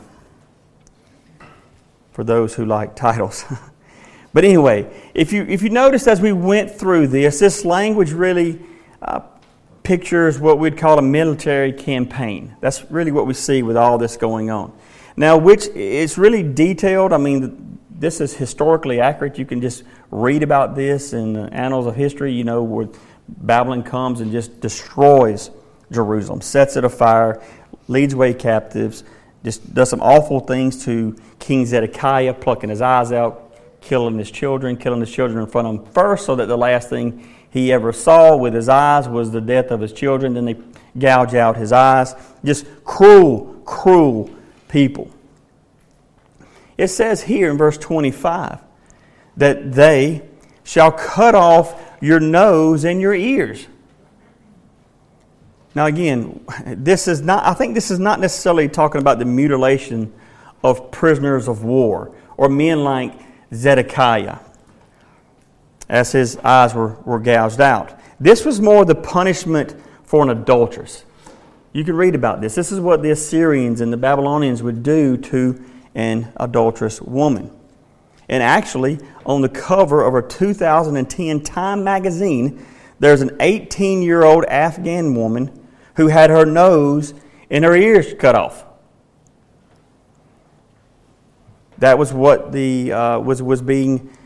For 2.11 2.25
those 2.25 2.57
who 2.57 2.65
like 2.65 2.97
titles. 2.97 3.45
But 4.35 4.45
anyway, 4.45 4.93
if 5.15 5.33
you, 5.33 5.45
if 5.45 5.63
you 5.63 5.71
notice 5.71 6.07
as 6.07 6.21
we 6.21 6.33
went 6.33 6.71
through 6.71 7.07
this, 7.07 7.39
this 7.39 7.65
language 7.65 8.13
really 8.13 8.61
uh, 9.01 9.21
pictures 9.85 10.41
what 10.41 10.59
we'd 10.59 10.77
call 10.77 10.99
a 10.99 11.03
military 11.03 11.73
campaign. 11.73 12.57
That's 12.61 12.91
really 12.91 13.13
what 13.13 13.27
we 13.27 13.35
see 13.35 13.63
with 13.63 13.77
all 13.77 13.97
this 13.97 14.17
going 14.17 14.51
on. 14.51 14.77
Now, 15.17 15.39
which 15.39 15.69
it's 15.69 16.19
really 16.19 16.43
detailed. 16.43 17.13
I 17.13 17.19
mean, 17.19 17.79
this 17.91 18.21
is 18.21 18.35
historically 18.35 19.01
accurate. 19.01 19.39
You 19.39 19.47
can 19.47 19.61
just 19.61 19.85
read 20.11 20.43
about 20.43 20.75
this 20.75 21.13
in 21.13 21.35
the 21.35 21.43
annals 21.55 21.87
of 21.87 21.95
history, 21.95 22.33
you 22.33 22.43
know, 22.43 22.65
where 22.65 22.89
Babylon 23.29 23.85
comes 23.85 24.21
and 24.21 24.33
just 24.33 24.61
destroys 24.61 25.53
Jerusalem, 25.93 26.41
sets 26.41 26.77
it 26.77 26.85
afire, 26.85 27.41
leads 27.87 28.15
away 28.15 28.35
captives, 28.35 29.05
just 29.45 29.75
does 29.75 29.91
some 29.91 30.01
awful 30.01 30.41
things 30.41 30.85
to 30.87 31.17
King 31.39 31.67
Zedekiah, 31.67 32.35
plucking 32.35 32.71
his 32.71 32.81
eyes 32.81 33.13
out, 33.13 33.44
killing 33.85 34.19
his 34.19 34.31
children, 34.31 34.77
killing 34.77 35.01
his 35.01 35.13
children 35.13 35.39
in 35.39 35.47
front 35.47 35.69
of 35.69 35.75
him 35.75 35.93
first, 35.93 36.27
so 36.27 36.35
that 36.37 36.47
the 36.47 36.57
last 36.57 36.89
thing 36.89 37.29
he 37.51 37.73
ever 37.73 37.93
saw 37.93 38.37
with 38.37 38.55
his 38.55 38.69
eyes 38.69 39.09
was 39.09 39.31
the 39.31 39.41
death 39.41 39.71
of 39.71 39.81
his 39.81 39.93
children. 39.93 40.35
Then 40.35 40.47
they 40.47 40.57
gouge 40.99 41.35
out 41.35 41.57
his 41.57 41.71
eyes. 41.71 42.15
Just 42.45 42.67
cruel, 42.85 43.61
cruel 43.65 44.31
people. 44.69 45.11
It 46.77 46.89
says 46.89 47.23
here 47.23 47.51
in 47.51 47.59
verse 47.59 47.79
25 47.79 48.59
that 49.37 49.73
they 49.73 50.23
shall 50.65 50.91
cut 50.91 51.35
off 51.35 51.81
your 52.01 52.21
nose 52.21 52.85
and 52.85 53.01
your 53.01 53.15
ears. 53.15 53.67
Now, 55.75 55.87
again, 55.87 56.45
this 56.67 57.07
is 57.07 57.21
not, 57.21 57.45
I 57.45 57.53
think 57.53 57.75
this 57.75 57.91
is 57.91 57.99
not 57.99 58.21
necessarily 58.21 58.69
talking 58.69 59.01
about 59.01 59.19
the 59.19 59.25
mutilation 59.25 60.13
of 60.63 60.91
prisoners 60.91 61.49
of 61.49 61.65
war 61.65 62.15
or 62.37 62.49
men 62.49 62.85
like 62.85 63.13
Zedekiah 63.53 64.39
as 65.89 66.13
his 66.13 66.37
eyes 66.39 66.75
were, 66.75 66.97
were 67.05 67.19
gouged 67.19 67.61
out. 67.61 67.99
This 68.19 68.45
was 68.45 68.61
more 68.61 68.85
the 68.85 68.95
punishment 68.95 69.75
for 70.05 70.23
an 70.23 70.31
adulteress. 70.31 71.05
You 71.73 71.85
can 71.85 71.97
read 71.97 72.15
about 72.15 72.41
this. 72.41 72.55
This 72.55 72.71
is 72.71 72.81
what 72.81 73.03
the 73.03 73.11
Assyrians 73.11 73.81
and 73.81 73.93
the 73.93 73.97
Babylonians 73.97 74.63
would 74.63 74.83
do 74.83 75.17
to 75.17 75.63
an 75.95 76.33
adulterous 76.37 77.01
woman. 77.01 77.51
And 78.29 78.43
actually, 78.43 78.99
on 79.27 79.43
the 79.43 79.49
cover 79.49 80.03
of 80.03 80.15
a 80.15 80.27
2010 80.27 81.43
Time 81.43 81.85
magazine, 81.85 82.65
there's 83.01 83.21
an 83.21 83.37
18 83.41 84.03
year 84.03 84.25
old 84.25 84.45
Afghan 84.47 85.15
woman 85.15 85.69
who 85.97 86.07
had 86.07 86.31
her 86.31 86.47
nose 86.47 87.13
and 87.51 87.65
her 87.65 87.77
ears 87.77 88.15
cut 88.19 88.35
off. 88.35 88.65
That 91.79 91.99
was 91.99 92.13
what 92.13 92.53
the 92.53 92.93
uh, 92.93 93.19
was 93.19 93.43
was 93.43 93.63
being 93.63 94.17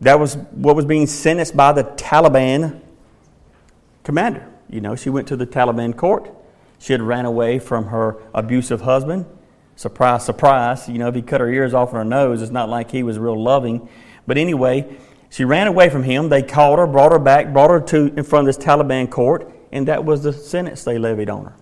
that 0.00 0.18
was 0.18 0.36
what 0.36 0.76
was 0.76 0.84
being 0.84 1.06
sentenced 1.06 1.56
by 1.56 1.72
the 1.72 1.84
Taliban 1.84 2.80
commander. 4.02 4.48
You 4.68 4.80
know, 4.80 4.96
she 4.96 5.10
went 5.10 5.28
to 5.28 5.36
the 5.36 5.46
Taliban 5.46 5.96
court. 5.96 6.30
She 6.78 6.92
had 6.92 7.02
ran 7.02 7.24
away 7.24 7.58
from 7.58 7.86
her 7.86 8.16
abusive 8.34 8.82
husband. 8.82 9.26
Surprise, 9.76 10.24
surprise. 10.24 10.88
You 10.88 10.98
know, 10.98 11.08
if 11.08 11.14
he 11.14 11.22
cut 11.22 11.40
her 11.40 11.50
ears 11.50 11.74
off 11.74 11.90
and 11.90 11.98
her 11.98 12.04
nose, 12.04 12.42
it's 12.42 12.52
not 12.52 12.68
like 12.68 12.90
he 12.90 13.02
was 13.02 13.18
real 13.18 13.40
loving. 13.40 13.88
But 14.26 14.38
anyway, 14.38 14.96
she 15.30 15.44
ran 15.44 15.66
away 15.66 15.90
from 15.90 16.02
him. 16.02 16.28
They 16.28 16.42
called 16.42 16.78
her, 16.78 16.86
brought 16.86 17.12
her 17.12 17.18
back, 17.18 17.52
brought 17.52 17.70
her 17.70 17.80
to 17.80 18.06
in 18.14 18.24
front 18.24 18.48
of 18.48 18.54
this 18.54 18.64
Taliban 18.64 19.10
court, 19.10 19.52
and 19.72 19.86
that 19.88 20.04
was 20.04 20.22
the 20.22 20.32
sentence 20.32 20.84
they 20.84 20.98
levied 20.98 21.30
on 21.30 21.44
her. 21.44 21.56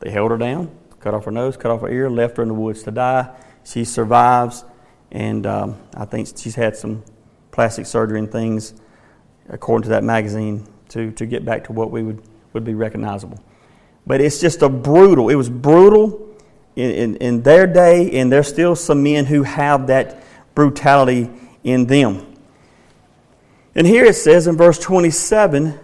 They 0.00 0.10
held 0.10 0.30
her 0.30 0.38
down, 0.38 0.76
cut 1.00 1.14
off 1.14 1.24
her 1.24 1.30
nose, 1.30 1.56
cut 1.56 1.70
off 1.70 1.80
her 1.82 1.88
ear, 1.88 2.10
left 2.10 2.36
her 2.36 2.42
in 2.42 2.48
the 2.48 2.54
woods 2.54 2.82
to 2.84 2.90
die. 2.90 3.34
She 3.64 3.84
survives, 3.84 4.64
and 5.10 5.46
um, 5.46 5.78
I 5.94 6.04
think 6.04 6.28
she's 6.36 6.54
had 6.54 6.76
some 6.76 7.02
plastic 7.50 7.86
surgery 7.86 8.18
and 8.18 8.30
things, 8.30 8.74
according 9.48 9.84
to 9.84 9.88
that 9.90 10.04
magazine, 10.04 10.66
to, 10.90 11.10
to 11.12 11.26
get 11.26 11.44
back 11.44 11.64
to 11.64 11.72
what 11.72 11.90
we 11.90 12.02
would, 12.02 12.22
would 12.52 12.64
be 12.64 12.74
recognizable. 12.74 13.42
But 14.06 14.20
it's 14.20 14.40
just 14.40 14.62
a 14.62 14.68
brutal, 14.68 15.30
it 15.30 15.34
was 15.34 15.48
brutal 15.48 16.36
in, 16.76 16.90
in, 16.90 17.16
in 17.16 17.42
their 17.42 17.66
day, 17.66 18.10
and 18.20 18.30
there's 18.30 18.48
still 18.48 18.76
some 18.76 19.02
men 19.02 19.24
who 19.24 19.42
have 19.44 19.86
that 19.86 20.22
brutality 20.54 21.30
in 21.62 21.86
them. 21.86 22.34
And 23.74 23.86
here 23.86 24.04
it 24.04 24.14
says 24.14 24.46
in 24.46 24.56
verse 24.56 24.78
27 24.78 25.78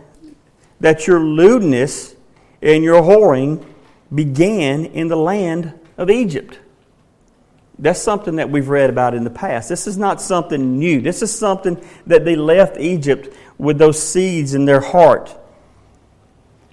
that 0.81 1.07
your 1.07 1.21
lewdness 1.21 2.15
and 2.63 2.85
your 2.85 3.03
whoring 3.03 3.65
began 4.15 4.85
in 4.85 5.09
the 5.09 5.17
land 5.17 5.79
of 5.97 6.11
Egypt. 6.11 6.59
That's 7.81 8.01
something 8.01 8.37
that 8.37 8.51
we've 8.51 8.69
read 8.69 8.91
about 8.91 9.15
in 9.15 9.25
the 9.25 9.31
past. 9.31 9.71
This 9.71 9.87
is 9.87 9.97
not 9.97 10.21
something 10.21 10.79
new. 10.79 11.01
This 11.01 11.23
is 11.23 11.37
something 11.37 11.83
that 12.07 12.27
they 12.27 12.37
left 12.37 12.79
Egypt 12.79 13.35
with 13.57 13.79
those 13.79 14.01
seeds 14.01 14.53
in 14.53 14.67
their 14.67 14.81
heart. 14.81 15.35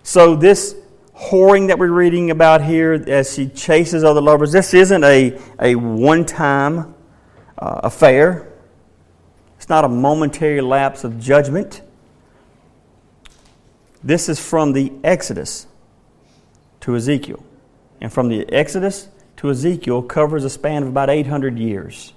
So, 0.04 0.36
this 0.36 0.76
whoring 1.16 1.68
that 1.68 1.80
we're 1.80 1.92
reading 1.92 2.30
about 2.30 2.62
here 2.62 2.94
as 3.08 3.34
she 3.34 3.48
chases 3.48 4.04
other 4.04 4.22
lovers, 4.22 4.52
this 4.52 4.74
isn't 4.74 5.04
a, 5.06 5.40
a 5.60 5.76
one 5.76 6.26
time 6.26 6.94
uh, 7.58 7.82
affair. 7.84 8.52
It's 9.56 9.70
not 9.70 9.86
a 9.86 9.90
momentary 9.90 10.60
lapse 10.60 11.06
of 11.06 11.20
judgment. 11.20 11.82
This 14.04 14.28
is 14.28 14.40
from 14.40 14.74
the 14.74 14.92
Exodus 15.06 15.68
to 16.82 16.96
Ezekiel. 16.98 17.44
And 18.02 18.12
from 18.12 18.28
the 18.28 18.48
Exodus 18.54 19.08
to 19.38 19.50
Ezekiel 19.50 20.02
covers 20.02 20.44
a 20.44 20.50
span 20.50 20.84
of 20.84 20.90
about 20.90 21.10
800 21.10 21.58
years. 21.58 22.14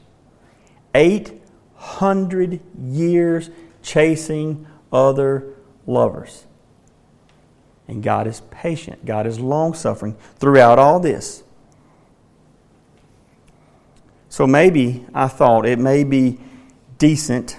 800 0.95 2.61
years 2.79 3.51
chasing 3.83 4.67
other 4.93 5.55
lovers. 5.87 6.47
And 7.89 8.03
God 8.03 8.27
is 8.27 8.41
patient, 8.51 9.05
God 9.05 9.27
is 9.27 9.41
long 9.41 9.75
suffering 9.75 10.17
throughout 10.37 10.79
all 10.79 11.01
this. 11.01 11.43
So 14.29 14.47
maybe 14.47 15.05
I 15.13 15.27
thought 15.27 15.67
it 15.67 15.79
may 15.79 16.05
be 16.05 16.39
decent 16.99 17.57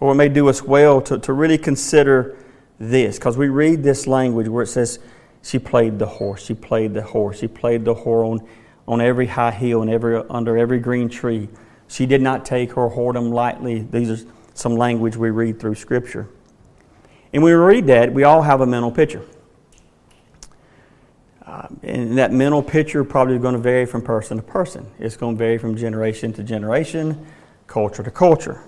or 0.00 0.12
it 0.12 0.16
may 0.16 0.28
do 0.28 0.48
us 0.48 0.62
well 0.62 1.00
to, 1.02 1.18
to 1.20 1.32
really 1.32 1.58
consider 1.58 2.36
this 2.78 3.18
because 3.18 3.36
we 3.36 3.48
read 3.48 3.82
this 3.82 4.06
language 4.06 4.48
where 4.48 4.64
it 4.64 4.68
says, 4.68 4.98
She 5.42 5.58
played 5.58 5.98
the 5.98 6.06
horse, 6.06 6.44
she 6.44 6.54
played 6.54 6.92
the 6.92 7.02
horse, 7.02 7.38
she 7.38 7.48
played 7.48 7.84
the 7.84 7.94
whore 7.94 8.24
on, 8.24 8.48
on 8.88 9.00
every 9.00 9.26
high 9.26 9.50
hill 9.50 9.82
and 9.82 9.90
every, 9.90 10.22
under 10.30 10.56
every 10.56 10.78
green 10.78 11.08
tree. 11.08 11.48
She 11.88 12.06
did 12.06 12.22
not 12.22 12.44
take 12.44 12.72
her 12.72 12.88
whoredom 12.88 13.32
lightly. 13.32 13.80
These 13.80 14.10
are 14.10 14.28
some 14.54 14.76
language 14.76 15.16
we 15.16 15.30
read 15.30 15.60
through 15.60 15.74
Scripture. 15.74 16.28
And 17.32 17.42
when 17.42 17.52
we 17.52 17.58
read 17.58 17.86
that, 17.88 18.12
we 18.12 18.24
all 18.24 18.42
have 18.42 18.60
a 18.60 18.66
mental 18.66 18.90
picture. 18.90 19.22
Uh, 21.44 21.68
and 21.82 22.18
that 22.18 22.32
mental 22.32 22.62
picture 22.62 23.04
probably 23.04 23.36
is 23.36 23.42
going 23.42 23.54
to 23.54 23.60
vary 23.60 23.86
from 23.86 24.02
person 24.02 24.36
to 24.36 24.42
person. 24.42 24.86
It's 24.98 25.16
going 25.16 25.36
to 25.36 25.38
vary 25.38 25.58
from 25.58 25.76
generation 25.76 26.32
to 26.34 26.42
generation, 26.42 27.26
culture 27.66 28.02
to 28.02 28.10
culture. 28.10 28.62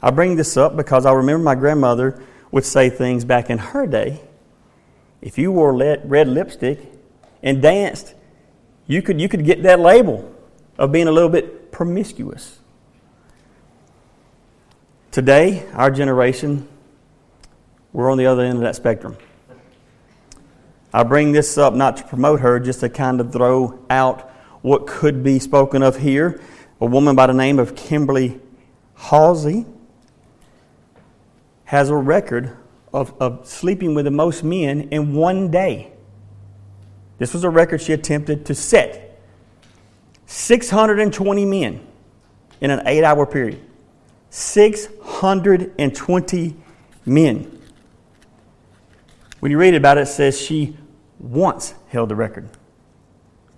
I 0.00 0.10
bring 0.10 0.36
this 0.36 0.56
up 0.56 0.76
because 0.76 1.06
I 1.06 1.12
remember 1.12 1.44
my 1.44 1.54
grandmother 1.54 2.20
would 2.50 2.64
say 2.64 2.90
things 2.90 3.24
back 3.24 3.48
in 3.48 3.58
her 3.58 3.86
day. 3.86 4.20
If 5.20 5.38
you 5.38 5.52
wore 5.52 5.72
red 5.72 6.28
lipstick 6.28 6.80
and 7.42 7.62
danced, 7.62 8.14
you 8.86 9.02
could, 9.02 9.20
you 9.20 9.28
could 9.28 9.44
get 9.44 9.62
that 9.62 9.80
label 9.80 10.34
of 10.78 10.92
being 10.92 11.08
a 11.08 11.12
little 11.12 11.28
bit 11.28 11.72
promiscuous. 11.72 12.58
Today, 15.10 15.68
our 15.74 15.90
generation, 15.90 16.66
we're 17.92 18.10
on 18.10 18.18
the 18.18 18.26
other 18.26 18.42
end 18.42 18.54
of 18.54 18.62
that 18.62 18.76
spectrum. 18.76 19.16
I 20.94 21.02
bring 21.04 21.32
this 21.32 21.56
up 21.56 21.74
not 21.74 21.96
to 21.98 22.04
promote 22.04 22.40
her, 22.40 22.58
just 22.60 22.80
to 22.80 22.88
kind 22.88 23.20
of 23.20 23.32
throw 23.32 23.78
out 23.88 24.30
what 24.62 24.86
could 24.86 25.22
be 25.22 25.38
spoken 25.38 25.82
of 25.82 25.98
here. 25.98 26.40
A 26.80 26.86
woman 26.86 27.14
by 27.16 27.26
the 27.26 27.34
name 27.34 27.58
of 27.58 27.74
Kimberly 27.76 28.40
Halsey 28.94 29.66
has 31.64 31.88
a 31.90 31.96
record 31.96 32.56
of, 32.92 33.14
of 33.20 33.46
sleeping 33.46 33.94
with 33.94 34.04
the 34.04 34.10
most 34.10 34.44
men 34.44 34.88
in 34.90 35.14
one 35.14 35.50
day. 35.50 35.91
This 37.22 37.32
was 37.34 37.44
a 37.44 37.50
record 37.50 37.80
she 37.80 37.92
attempted 37.92 38.44
to 38.46 38.52
set 38.52 39.16
620 40.26 41.44
men 41.44 41.86
in 42.60 42.72
an 42.72 42.82
eight 42.84 43.04
hour 43.04 43.24
period. 43.26 43.60
620 44.30 46.56
men. 47.06 47.62
When 49.38 49.52
you 49.52 49.58
read 49.58 49.76
about 49.76 49.98
it, 49.98 50.00
it 50.00 50.06
says 50.06 50.36
she 50.36 50.76
once 51.20 51.74
held 51.90 52.08
the 52.08 52.16
record. 52.16 52.48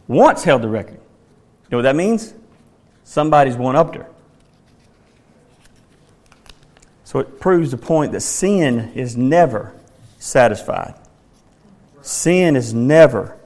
Once 0.08 0.44
held 0.44 0.60
the 0.60 0.68
record. 0.68 1.00
You 1.00 1.70
know 1.70 1.78
what 1.78 1.84
that 1.84 1.96
means? 1.96 2.34
Somebody's 3.02 3.56
one 3.56 3.76
upped 3.76 3.94
her. 3.94 4.10
So 7.04 7.18
it 7.18 7.40
proves 7.40 7.70
the 7.70 7.78
point 7.78 8.12
that 8.12 8.20
sin 8.20 8.92
is 8.94 9.16
never 9.16 9.72
satisfied. 10.18 10.96
Sin 12.02 12.56
is 12.56 12.74
never 12.74 13.38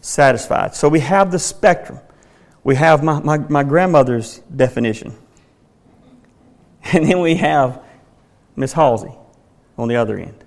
satisfied. 0.00 0.74
So 0.74 0.88
we 0.88 1.00
have 1.00 1.30
the 1.30 1.38
spectrum. 1.38 2.00
We 2.64 2.76
have 2.76 3.02
my, 3.02 3.20
my, 3.20 3.38
my 3.38 3.62
grandmother's 3.62 4.38
definition. 4.54 5.16
And 6.90 7.04
then 7.04 7.20
we 7.20 7.34
have 7.34 7.82
Miss 8.56 8.72
Halsey 8.72 9.12
on 9.76 9.88
the 9.88 9.96
other 9.96 10.16
end. 10.16 10.42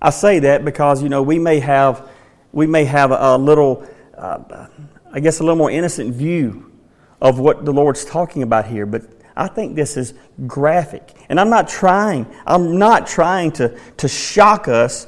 I 0.00 0.10
say 0.10 0.38
that 0.38 0.64
because, 0.64 1.02
you 1.02 1.08
know, 1.08 1.22
we 1.22 1.38
may 1.38 1.60
have, 1.60 2.08
we 2.52 2.66
may 2.66 2.84
have 2.84 3.10
a, 3.10 3.36
little, 3.36 3.86
uh, 4.16 4.68
I 5.12 5.20
guess, 5.20 5.40
a 5.40 5.42
little 5.42 5.56
more 5.56 5.70
innocent 5.70 6.14
view 6.14 6.72
of 7.20 7.38
what 7.38 7.64
the 7.64 7.72
Lord's 7.72 8.04
talking 8.04 8.42
about 8.42 8.66
here, 8.66 8.86
but 8.86 9.02
I 9.36 9.48
think 9.48 9.76
this 9.76 9.96
is 9.96 10.14
graphic. 10.46 11.14
And 11.28 11.38
I'm 11.38 11.50
not 11.50 11.68
trying, 11.68 12.26
I'm 12.46 12.78
not 12.78 13.06
trying 13.06 13.52
to, 13.52 13.78
to 13.98 14.08
shock 14.08 14.68
us 14.68 15.06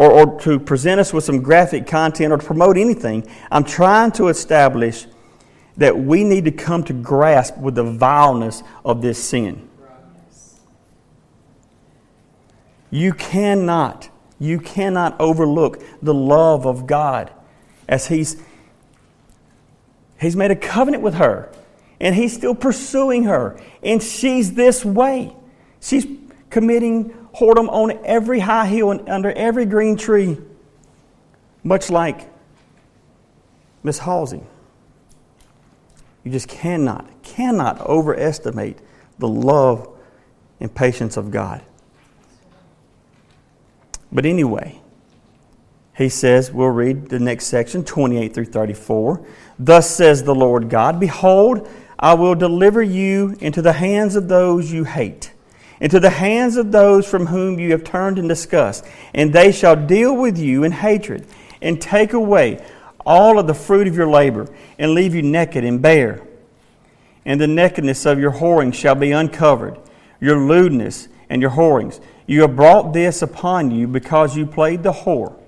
or, 0.00 0.10
or 0.10 0.40
to 0.40 0.58
present 0.58 0.98
us 0.98 1.12
with 1.12 1.24
some 1.24 1.42
graphic 1.42 1.86
content 1.86 2.32
or 2.32 2.38
to 2.38 2.46
promote 2.46 2.78
anything. 2.78 3.28
I'm 3.50 3.64
trying 3.64 4.12
to 4.12 4.28
establish 4.28 5.06
that 5.76 5.98
we 5.98 6.24
need 6.24 6.46
to 6.46 6.50
come 6.50 6.82
to 6.84 6.94
grasp 6.94 7.58
with 7.58 7.74
the 7.74 7.84
vileness 7.84 8.62
of 8.82 9.02
this 9.02 9.22
sin. 9.22 9.68
You 12.90 13.12
cannot, 13.12 14.08
you 14.38 14.58
cannot 14.58 15.20
overlook 15.20 15.82
the 16.00 16.14
love 16.14 16.66
of 16.66 16.86
God 16.86 17.30
as 17.86 18.06
He's 18.06 18.42
He's 20.18 20.34
made 20.34 20.50
a 20.50 20.56
covenant 20.56 21.02
with 21.02 21.14
her 21.14 21.52
and 22.00 22.14
He's 22.14 22.32
still 22.32 22.54
pursuing 22.54 23.24
her. 23.24 23.60
And 23.82 24.02
she's 24.02 24.54
this 24.54 24.82
way. 24.82 25.36
She's 25.80 26.06
committing 26.48 27.14
whoredom 27.36 27.68
on 27.68 27.98
every 28.04 28.40
high 28.40 28.66
hill 28.66 28.90
and 28.90 29.08
under 29.08 29.32
every 29.32 29.66
green 29.66 29.96
tree, 29.96 30.38
much 31.62 31.90
like 31.90 32.28
Miss 33.82 33.98
Halsey. 33.98 34.42
You 36.24 36.30
just 36.30 36.48
cannot, 36.48 37.08
cannot 37.22 37.80
overestimate 37.80 38.78
the 39.18 39.28
love 39.28 39.88
and 40.58 40.74
patience 40.74 41.16
of 41.16 41.30
God. 41.30 41.62
But 44.12 44.26
anyway, 44.26 44.80
he 45.96 46.08
says, 46.08 46.50
we'll 46.50 46.68
read 46.68 47.08
the 47.08 47.18
next 47.18 47.46
section, 47.46 47.84
28 47.84 48.34
through 48.34 48.46
34. 48.46 49.24
Thus 49.58 49.88
says 49.88 50.22
the 50.22 50.34
Lord 50.34 50.68
God 50.68 50.98
Behold, 50.98 51.68
I 51.98 52.14
will 52.14 52.34
deliver 52.34 52.82
you 52.82 53.36
into 53.40 53.60
the 53.60 53.74
hands 53.74 54.16
of 54.16 54.28
those 54.28 54.72
you 54.72 54.84
hate, 54.84 55.32
into 55.80 55.98
the 55.98 56.10
hands 56.10 56.56
of 56.56 56.72
those 56.72 57.08
from 57.08 57.26
whom 57.26 57.58
you 57.58 57.72
have 57.72 57.82
turned 57.82 58.18
in 58.18 58.28
disgust, 58.28 58.84
and 59.14 59.32
they 59.32 59.50
shall 59.50 59.74
deal 59.74 60.14
with 60.14 60.38
you 60.38 60.62
in 60.62 60.72
hatred, 60.72 61.26
and 61.62 61.80
take 61.80 62.12
away 62.12 62.62
all 63.04 63.38
of 63.38 63.46
the 63.46 63.54
fruit 63.54 63.88
of 63.88 63.96
your 63.96 64.10
labor, 64.10 64.46
and 64.78 64.92
leave 64.92 65.14
you 65.14 65.22
naked 65.22 65.64
and 65.64 65.80
bare. 65.80 66.22
And 67.24 67.40
the 67.40 67.46
nakedness 67.46 68.06
of 68.06 68.18
your 68.18 68.32
whoring 68.32 68.74
shall 68.74 68.94
be 68.94 69.12
uncovered, 69.12 69.78
your 70.20 70.38
lewdness 70.38 71.08
and 71.28 71.40
your 71.40 71.52
whorings. 71.52 72.00
You 72.26 72.42
have 72.42 72.56
brought 72.56 72.92
this 72.92 73.22
upon 73.22 73.70
you 73.70 73.86
because 73.86 74.36
you 74.36 74.46
played 74.46 74.82
the 74.82 74.92
whore 74.92 75.38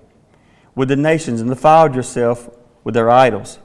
with 0.75 0.89
the 0.89 0.97
nations 0.97 1.41
and 1.41 1.51
defiled 1.51 1.95
yourself 1.95 2.49
with 2.85 2.95
their 2.95 3.11
idols. 3.11 3.59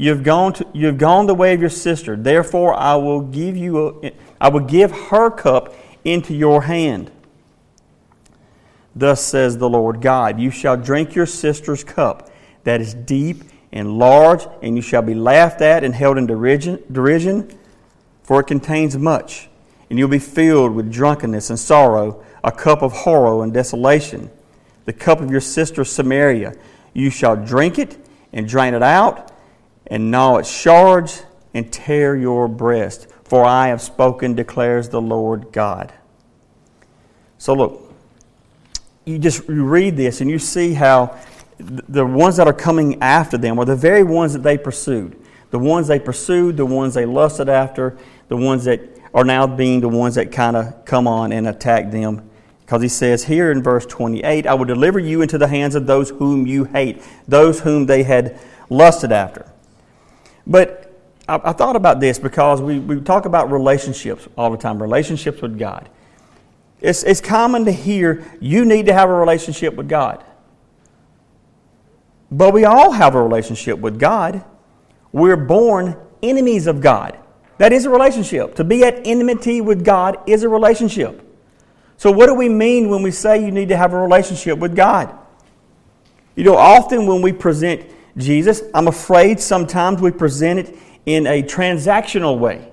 You 0.00 0.08
have 0.08 0.22
gone, 0.22 0.54
to, 0.54 0.66
you 0.72 0.86
have 0.86 0.96
gone 0.96 1.26
the 1.26 1.34
way 1.34 1.52
of 1.52 1.60
your 1.60 1.68
sister. 1.68 2.16
Therefore, 2.16 2.74
I 2.74 2.94
will 2.94 3.20
give 3.20 3.54
you, 3.54 4.00
a, 4.02 4.12
I 4.40 4.48
will 4.48 4.60
give 4.60 4.90
her 4.90 5.30
cup 5.30 5.74
into 6.06 6.32
your 6.34 6.62
hand. 6.62 7.10
Thus 8.96 9.20
says 9.20 9.58
the 9.58 9.68
Lord 9.68 10.00
God: 10.00 10.40
You 10.40 10.50
shall 10.50 10.78
drink 10.78 11.14
your 11.14 11.26
sister's 11.26 11.84
cup, 11.84 12.30
that 12.64 12.80
is 12.80 12.94
deep 12.94 13.44
and 13.72 13.98
large, 13.98 14.46
and 14.62 14.74
you 14.74 14.80
shall 14.80 15.02
be 15.02 15.14
laughed 15.14 15.60
at 15.60 15.84
and 15.84 15.94
held 15.94 16.16
in 16.16 16.26
derision, 16.26 16.82
derision 16.90 17.52
for 18.22 18.40
it 18.40 18.46
contains 18.46 18.96
much. 18.96 19.50
And 19.90 19.98
you'll 19.98 20.08
be 20.08 20.18
filled 20.18 20.74
with 20.74 20.90
drunkenness 20.90 21.50
and 21.50 21.58
sorrow, 21.58 22.24
a 22.42 22.50
cup 22.50 22.80
of 22.80 22.92
horror 22.92 23.44
and 23.44 23.52
desolation 23.52 24.30
the 24.86 24.94
cup 24.94 25.20
of 25.20 25.30
your 25.30 25.42
sister 25.42 25.84
Samaria. 25.84 26.54
You 26.94 27.10
shall 27.10 27.36
drink 27.36 27.78
it 27.78 27.98
and 28.32 28.48
drain 28.48 28.72
it 28.72 28.82
out, 28.82 29.30
and 29.90 30.10
gnaw 30.10 30.36
its 30.36 30.50
shards 30.50 31.24
and 31.52 31.70
tear 31.70 32.16
your 32.16 32.48
breast. 32.48 33.08
For 33.24 33.44
I 33.44 33.68
have 33.68 33.82
spoken, 33.82 34.34
declares 34.34 34.88
the 34.88 35.00
Lord 35.00 35.52
God. 35.52 35.92
So 37.38 37.54
look, 37.54 37.92
you 39.04 39.18
just 39.18 39.48
you 39.48 39.64
read 39.64 39.96
this 39.96 40.20
and 40.20 40.30
you 40.30 40.38
see 40.38 40.72
how 40.72 41.18
the 41.58 42.06
ones 42.06 42.36
that 42.36 42.46
are 42.46 42.54
coming 42.54 43.02
after 43.02 43.36
them 43.36 43.58
are 43.58 43.64
the 43.64 43.76
very 43.76 44.02
ones 44.02 44.32
that 44.32 44.42
they 44.42 44.56
pursued. 44.56 45.16
The 45.50 45.58
ones 45.58 45.88
they 45.88 45.98
pursued, 45.98 46.56
the 46.56 46.64
ones 46.64 46.94
they 46.94 47.04
lusted 47.04 47.48
after, 47.48 47.98
the 48.28 48.36
ones 48.36 48.64
that 48.64 48.80
are 49.12 49.24
now 49.24 49.46
being 49.46 49.80
the 49.80 49.88
ones 49.88 50.14
that 50.14 50.30
kind 50.30 50.56
of 50.56 50.84
come 50.84 51.08
on 51.08 51.32
and 51.32 51.48
attack 51.48 51.90
them 51.90 52.30
because 52.70 52.82
he 52.82 52.88
says 52.88 53.24
here 53.24 53.50
in 53.50 53.64
verse 53.64 53.84
28, 53.84 54.46
I 54.46 54.54
will 54.54 54.64
deliver 54.64 55.00
you 55.00 55.22
into 55.22 55.38
the 55.38 55.48
hands 55.48 55.74
of 55.74 55.88
those 55.88 56.10
whom 56.10 56.46
you 56.46 56.62
hate, 56.66 57.02
those 57.26 57.58
whom 57.58 57.86
they 57.86 58.04
had 58.04 58.38
lusted 58.68 59.10
after. 59.10 59.50
But 60.46 60.92
I, 61.28 61.40
I 61.44 61.52
thought 61.52 61.76
about 61.76 62.00
this 62.00 62.18
because 62.18 62.60
we, 62.60 62.78
we 62.78 63.00
talk 63.00 63.24
about 63.24 63.50
relationships 63.50 64.28
all 64.36 64.50
the 64.50 64.56
time, 64.56 64.80
relationships 64.80 65.40
with 65.40 65.58
God. 65.58 65.88
It's, 66.80 67.02
it's 67.02 67.20
common 67.20 67.64
to 67.66 67.72
hear 67.72 68.24
you 68.40 68.64
need 68.64 68.86
to 68.86 68.92
have 68.92 69.08
a 69.08 69.14
relationship 69.14 69.74
with 69.74 69.88
God. 69.88 70.24
But 72.30 72.54
we 72.54 72.64
all 72.64 72.92
have 72.92 73.14
a 73.14 73.22
relationship 73.22 73.78
with 73.78 73.98
God. 73.98 74.44
We're 75.12 75.36
born 75.36 75.96
enemies 76.22 76.66
of 76.66 76.80
God. 76.80 77.18
That 77.58 77.72
is 77.72 77.84
a 77.84 77.90
relationship. 77.90 78.54
To 78.54 78.64
be 78.64 78.84
at 78.84 79.06
enmity 79.06 79.60
with 79.60 79.84
God 79.84 80.18
is 80.26 80.42
a 80.44 80.48
relationship. 80.48 81.26
So, 81.96 82.10
what 82.10 82.26
do 82.26 82.34
we 82.34 82.48
mean 82.48 82.88
when 82.88 83.02
we 83.02 83.10
say 83.10 83.44
you 83.44 83.50
need 83.50 83.68
to 83.68 83.76
have 83.76 83.92
a 83.92 84.00
relationship 84.00 84.58
with 84.58 84.74
God? 84.74 85.14
You 86.34 86.44
know, 86.44 86.56
often 86.56 87.06
when 87.06 87.20
we 87.20 87.32
present 87.32 87.84
Jesus, 88.16 88.62
I'm 88.74 88.88
afraid 88.88 89.40
sometimes 89.40 90.00
we 90.00 90.10
present 90.10 90.60
it 90.60 90.76
in 91.06 91.26
a 91.26 91.42
transactional 91.42 92.38
way. 92.38 92.70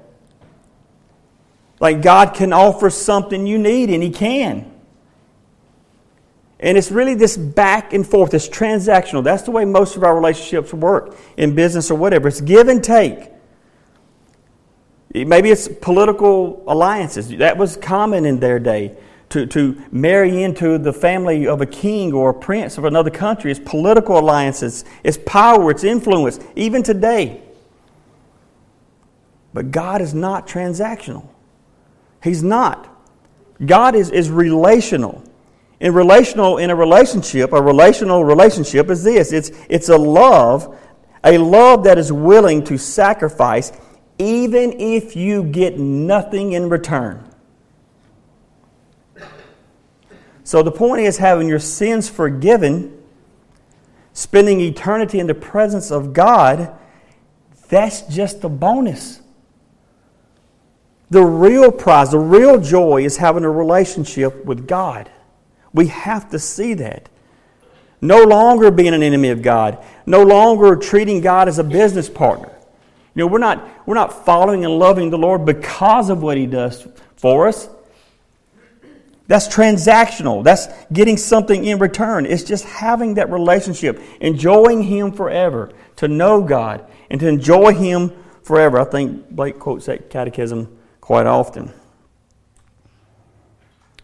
Like 1.79 2.01
God 2.01 2.33
can 2.33 2.53
offer 2.53 2.89
something 2.89 3.45
you 3.45 3.57
need, 3.57 3.89
and 3.89 4.01
He 4.01 4.09
can. 4.09 4.71
And 6.59 6.77
it's 6.77 6.91
really 6.91 7.13
this 7.13 7.37
back 7.37 7.93
and 7.93 8.05
forth, 8.05 8.31
this 8.31 8.49
transactional. 8.49 9.23
That's 9.23 9.43
the 9.43 9.51
way 9.51 9.63
most 9.63 9.95
of 9.95 10.03
our 10.03 10.15
relationships 10.15 10.73
work 10.73 11.15
in 11.37 11.53
business 11.53 11.91
or 11.91 11.95
whatever. 11.95 12.27
It's 12.27 12.41
give 12.41 12.67
and 12.67 12.83
take. 12.83 13.29
Maybe 15.13 15.51
it's 15.51 15.67
political 15.67 16.63
alliances. 16.67 17.29
That 17.29 17.57
was 17.57 17.77
common 17.77 18.25
in 18.25 18.39
their 18.39 18.59
day 18.59 18.97
to, 19.29 19.45
to 19.47 19.81
marry 19.91 20.43
into 20.43 20.77
the 20.77 20.93
family 20.93 21.47
of 21.47 21.61
a 21.61 21.65
king 21.65 22.13
or 22.13 22.29
a 22.29 22.33
prince 22.33 22.77
of 22.77 22.85
another 22.85 23.09
country. 23.09 23.51
It's 23.51 23.59
political 23.59 24.17
alliances, 24.17 24.85
it's 25.03 25.17
power, 25.25 25.71
it's 25.71 25.83
influence, 25.83 26.39
even 26.55 26.83
today. 26.83 27.41
But 29.53 29.71
God 29.71 30.01
is 30.01 30.13
not 30.13 30.47
transactional. 30.47 31.27
He's 32.23 32.43
not. 32.43 32.93
God 33.65 33.95
is, 33.95 34.09
is 34.11 34.29
relational. 34.29 35.23
In 35.79 35.93
relational, 35.93 36.57
in 36.57 36.69
a 36.69 36.75
relationship, 36.75 37.53
a 37.53 37.61
relational 37.61 38.23
relationship 38.25 38.89
is 38.89 39.03
this 39.03 39.31
it's, 39.31 39.51
it's 39.69 39.89
a 39.89 39.97
love, 39.97 40.77
a 41.23 41.37
love 41.37 41.83
that 41.83 41.97
is 41.97 42.11
willing 42.11 42.63
to 42.65 42.77
sacrifice 42.77 43.71
even 44.19 44.79
if 44.79 45.15
you 45.15 45.43
get 45.43 45.77
nothing 45.77 46.53
in 46.53 46.69
return. 46.69 47.26
So 50.47 50.63
the 50.63 50.71
point 50.71 51.01
is 51.01 51.17
having 51.17 51.49
your 51.49 51.59
sins 51.59 52.07
forgiven, 52.07 52.97
spending 54.13 54.61
eternity 54.61 55.19
in 55.19 55.27
the 55.27 55.35
presence 55.35 55.91
of 55.91 56.13
God, 56.13 56.71
that's 57.67 58.03
just 58.03 58.45
a 58.45 58.47
bonus. 58.47 59.19
The 61.09 61.21
real 61.21 61.69
prize, 61.69 62.11
the 62.11 62.19
real 62.19 62.61
joy 62.61 63.03
is 63.03 63.17
having 63.17 63.43
a 63.43 63.51
relationship 63.51 64.45
with 64.45 64.69
God. 64.69 65.11
We 65.73 65.87
have 65.87 66.29
to 66.29 66.39
see 66.39 66.75
that. 66.75 67.09
No 67.99 68.23
longer 68.23 68.71
being 68.71 68.93
an 68.93 69.03
enemy 69.03 69.31
of 69.31 69.41
God, 69.41 69.83
no 70.05 70.23
longer 70.23 70.77
treating 70.77 71.19
God 71.19 71.49
as 71.49 71.59
a 71.59 71.63
business 71.65 72.07
partner. 72.07 72.53
You 73.15 73.23
know, 73.23 73.27
we're 73.27 73.39
not, 73.39 73.67
we're 73.85 73.95
not 73.95 74.25
following 74.25 74.63
and 74.63 74.79
loving 74.79 75.09
the 75.09 75.17
Lord 75.17 75.43
because 75.43 76.09
of 76.09 76.23
what 76.23 76.37
He 76.37 76.45
does 76.45 76.87
for 77.17 77.49
us. 77.49 77.67
That's 79.27 79.47
transactional. 79.49 80.43
That's 80.43 80.67
getting 80.91 81.17
something 81.17 81.65
in 81.65 81.79
return. 81.79 82.25
It's 82.25 82.43
just 82.43 82.63
having 82.63 83.15
that 83.15 83.29
relationship, 83.29 84.01
enjoying 84.21 84.83
Him 84.83 85.11
forever, 85.11 85.71
to 85.97 86.07
know 86.07 86.41
God 86.41 86.89
and 87.09 87.19
to 87.19 87.27
enjoy 87.27 87.73
Him 87.73 88.13
forever. 88.43 88.79
I 88.79 88.85
think 88.85 89.29
Blake 89.29 89.59
quotes 89.59 89.87
that 89.87 90.09
catechism 90.09 90.77
quite 91.01 91.25
often. 91.25 91.73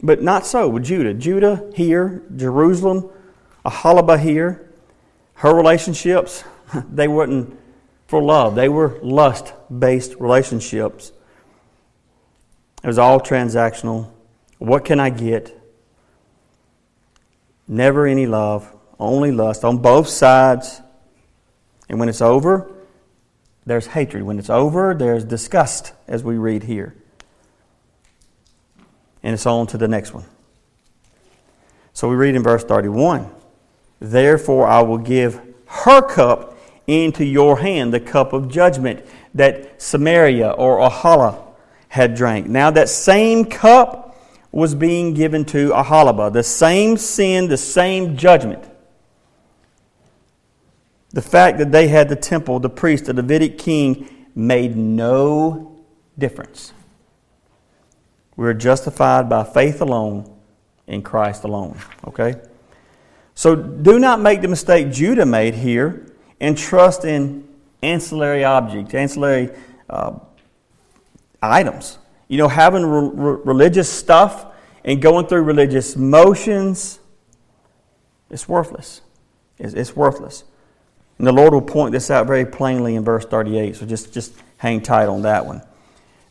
But 0.02 0.22
not 0.22 0.46
so 0.46 0.68
with 0.68 0.84
Judah. 0.84 1.14
Judah 1.14 1.72
here, 1.74 2.24
Jerusalem, 2.36 3.10
Aholibah 3.66 4.20
here, 4.20 4.70
her 5.36 5.56
relationships, 5.56 6.44
they 6.92 7.08
weren't 7.08 7.58
for 8.08 8.22
love. 8.22 8.56
They 8.56 8.68
were 8.68 9.00
lust 9.02 9.54
based 9.80 10.16
relationships. 10.20 11.14
It 12.84 12.88
was 12.88 12.98
all 12.98 13.22
transactional 13.22 14.13
what 14.64 14.86
can 14.86 14.98
I 14.98 15.10
get? 15.10 15.54
Never 17.68 18.08
any 18.08 18.26
love, 18.26 18.74
only 18.98 19.30
lust 19.30 19.66
on 19.66 19.80
both 19.80 20.08
sides. 20.08 20.82
And 21.90 22.00
when 22.00 22.08
it's 22.08 22.22
over, 22.22 22.72
there's 23.66 23.88
hatred. 23.88 24.24
When 24.24 24.40
it's 24.40 24.50
over, 24.50 24.94
there's 24.94 25.26
disgust, 25.26 25.92
as 26.08 26.24
we 26.24 26.38
read 26.38 26.64
here. 26.64 26.96
And 29.22 29.34
it's 29.34 29.46
on 29.46 29.68
to 29.68 29.78
the 29.78 29.90
next 29.90 30.14
one. 30.14 30.24
So 31.92 32.08
we 32.08 32.16
read 32.16 32.36
in 32.36 32.42
verse 32.44 32.64
31 32.64 33.30
Therefore, 34.00 34.66
I 34.66 34.82
will 34.82 34.98
give 34.98 35.42
her 35.66 36.02
cup 36.02 36.58
into 36.88 37.26
your 37.26 37.60
hand, 37.60 37.94
the 37.94 38.00
cup 38.00 38.32
of 38.32 38.48
judgment 38.48 39.06
that 39.34 39.82
Samaria 39.82 40.52
or 40.52 40.78
Aholah 40.78 41.42
had 41.90 42.16
drank. 42.16 42.48
Now, 42.48 42.72
that 42.72 42.88
same 42.88 43.44
cup 43.44 44.03
was 44.54 44.76
being 44.76 45.16
given 45.16 45.44
to 45.44 45.72
Aholibah. 45.72 46.32
The 46.32 46.44
same 46.44 46.96
sin, 46.96 47.48
the 47.48 47.58
same 47.58 48.16
judgment. 48.16 48.64
The 51.10 51.24
fact 51.24 51.58
that 51.58 51.72
they 51.72 51.88
had 51.88 52.08
the 52.08 52.16
temple, 52.16 52.60
the 52.60 52.70
priest, 52.70 53.06
the 53.06 53.14
Davidic 53.14 53.58
king, 53.58 54.28
made 54.36 54.78
no 54.78 55.82
difference. 56.20 56.72
We 58.36 58.46
are 58.46 58.54
justified 58.54 59.28
by 59.28 59.44
faith 59.44 59.82
alone 59.82 60.32
in 60.86 61.02
Christ 61.02 61.44
alone. 61.44 61.80
Okay? 62.08 62.36
So 63.34 63.56
do 63.56 63.98
not 63.98 64.22
make 64.22 64.42
the 64.42 64.48
mistake 64.48 64.92
Judah 64.92 65.26
made 65.26 65.56
here 65.56 66.06
and 66.40 66.56
trust 66.56 67.06
in 67.06 67.48
ancillary 67.82 68.44
objects, 68.44 68.94
ancillary 68.94 69.50
uh, 69.90 70.20
items. 71.42 71.98
You 72.34 72.40
know, 72.40 72.48
having 72.48 72.84
re- 72.84 73.38
religious 73.46 73.88
stuff 73.88 74.48
and 74.84 75.00
going 75.00 75.28
through 75.28 75.44
religious 75.44 75.96
motions, 75.96 76.98
it's 78.32 78.50
worthless. 78.50 79.02
It's, 79.60 79.76
it's 79.76 79.96
worthless. 79.96 80.44
And 81.20 81.28
the 81.28 81.32
Lord 81.32 81.54
will 81.54 81.62
point 81.62 81.92
this 81.92 82.10
out 82.10 82.26
very 82.26 82.48
plainly 82.48 82.96
in 82.96 83.04
verse 83.04 83.24
38. 83.24 83.76
So 83.76 83.86
just, 83.86 84.12
just 84.12 84.34
hang 84.58 84.82
tight 84.82 85.10
on 85.10 85.22
that 85.22 85.46
one. 85.46 85.62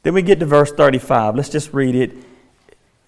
Then 0.03 0.13
we 0.15 0.23
get 0.23 0.41
to 0.41 0.47
verse 0.47 0.73
35. 0.73 1.37
Let's 1.37 1.49
just 1.49 1.73
read 1.73 1.95
it 1.95 2.17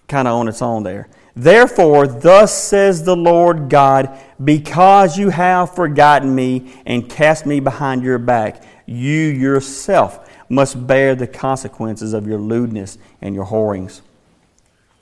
kind 0.07 0.25
of 0.29 0.35
on 0.35 0.47
its 0.47 0.61
own 0.61 0.83
there. 0.83 1.09
Therefore, 1.35 2.07
thus 2.07 2.57
says 2.57 3.03
the 3.03 3.17
Lord 3.17 3.67
God, 3.67 4.17
because 4.41 5.17
you 5.17 5.31
have 5.31 5.75
forgotten 5.75 6.33
me 6.33 6.73
and 6.85 7.09
cast 7.09 7.45
me 7.45 7.59
behind 7.59 8.03
your 8.03 8.19
back, 8.19 8.63
you 8.85 9.11
yourself 9.11 10.29
must 10.49 10.87
bear 10.87 11.15
the 11.15 11.27
consequences 11.27 12.13
of 12.13 12.27
your 12.27 12.39
lewdness 12.39 12.97
and 13.21 13.35
your 13.35 13.45
whorings. 13.45 14.01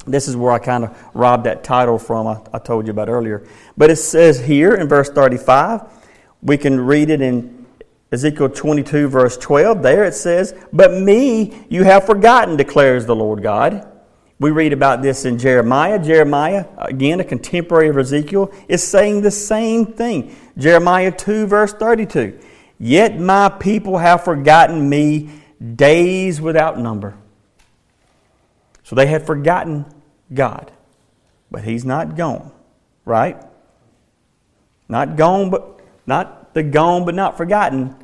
This 0.06 0.27
is 0.27 0.36
where 0.36 0.51
I 0.51 0.60
kind 0.60 0.84
of 0.84 0.97
robbed 1.13 1.45
that 1.45 1.63
title 1.63 1.97
from, 1.97 2.27
I, 2.27 2.41
I 2.53 2.60
told 2.60 2.88
you 2.88 2.91
about 2.91 3.10
earlier. 3.10 3.47
But 3.77 3.89
it 3.89 3.95
says 3.97 4.41
here 4.41 4.75
in 4.75 4.88
verse 4.88 5.10
35, 5.10 5.82
we 6.41 6.58
can 6.58 6.79
read 6.79 7.10
it 7.10 7.21
in 7.21 7.65
Ezekiel 8.12 8.49
22, 8.49 9.08
verse 9.08 9.38
12. 9.38 9.82
There 9.82 10.03
it 10.03 10.13
says, 10.13 10.53
But 10.73 10.93
me 10.93 11.65
you 11.69 11.84
have 11.84 12.06
forgotten, 12.06 12.58
declares 12.58 13.06
the 13.06 13.15
Lord 13.15 13.41
God. 13.41 13.89
We 14.39 14.51
read 14.51 14.73
about 14.73 15.01
this 15.01 15.25
in 15.25 15.39
Jeremiah. 15.39 16.03
Jeremiah, 16.03 16.65
again, 16.77 17.21
a 17.21 17.23
contemporary 17.23 17.88
of 17.88 17.97
Ezekiel, 17.97 18.51
is 18.67 18.86
saying 18.86 19.21
the 19.21 19.32
same 19.32 19.86
thing. 19.86 20.36
Jeremiah 20.58 21.12
2, 21.12 21.47
verse 21.47 21.73
32. 21.73 22.38
Yet 22.83 23.17
my 23.17 23.47
people 23.47 23.97
have 23.97 24.25
forgotten 24.25 24.89
me 24.89 25.29
days 25.73 26.41
without 26.41 26.77
number. 26.77 27.15
So 28.83 28.93
they 28.93 29.07
had 29.07 29.25
forgotten 29.25 29.85
God. 30.33 30.69
But 31.49 31.63
He's 31.63 31.85
not 31.85 32.17
gone, 32.17 32.51
right? 33.05 33.41
Not 34.89 35.15
gone, 35.15 35.49
but 35.49 35.79
not 36.05 36.53
the 36.53 36.61
gone, 36.61 37.05
but 37.05 37.15
not 37.15 37.37
forgotten. 37.37 37.95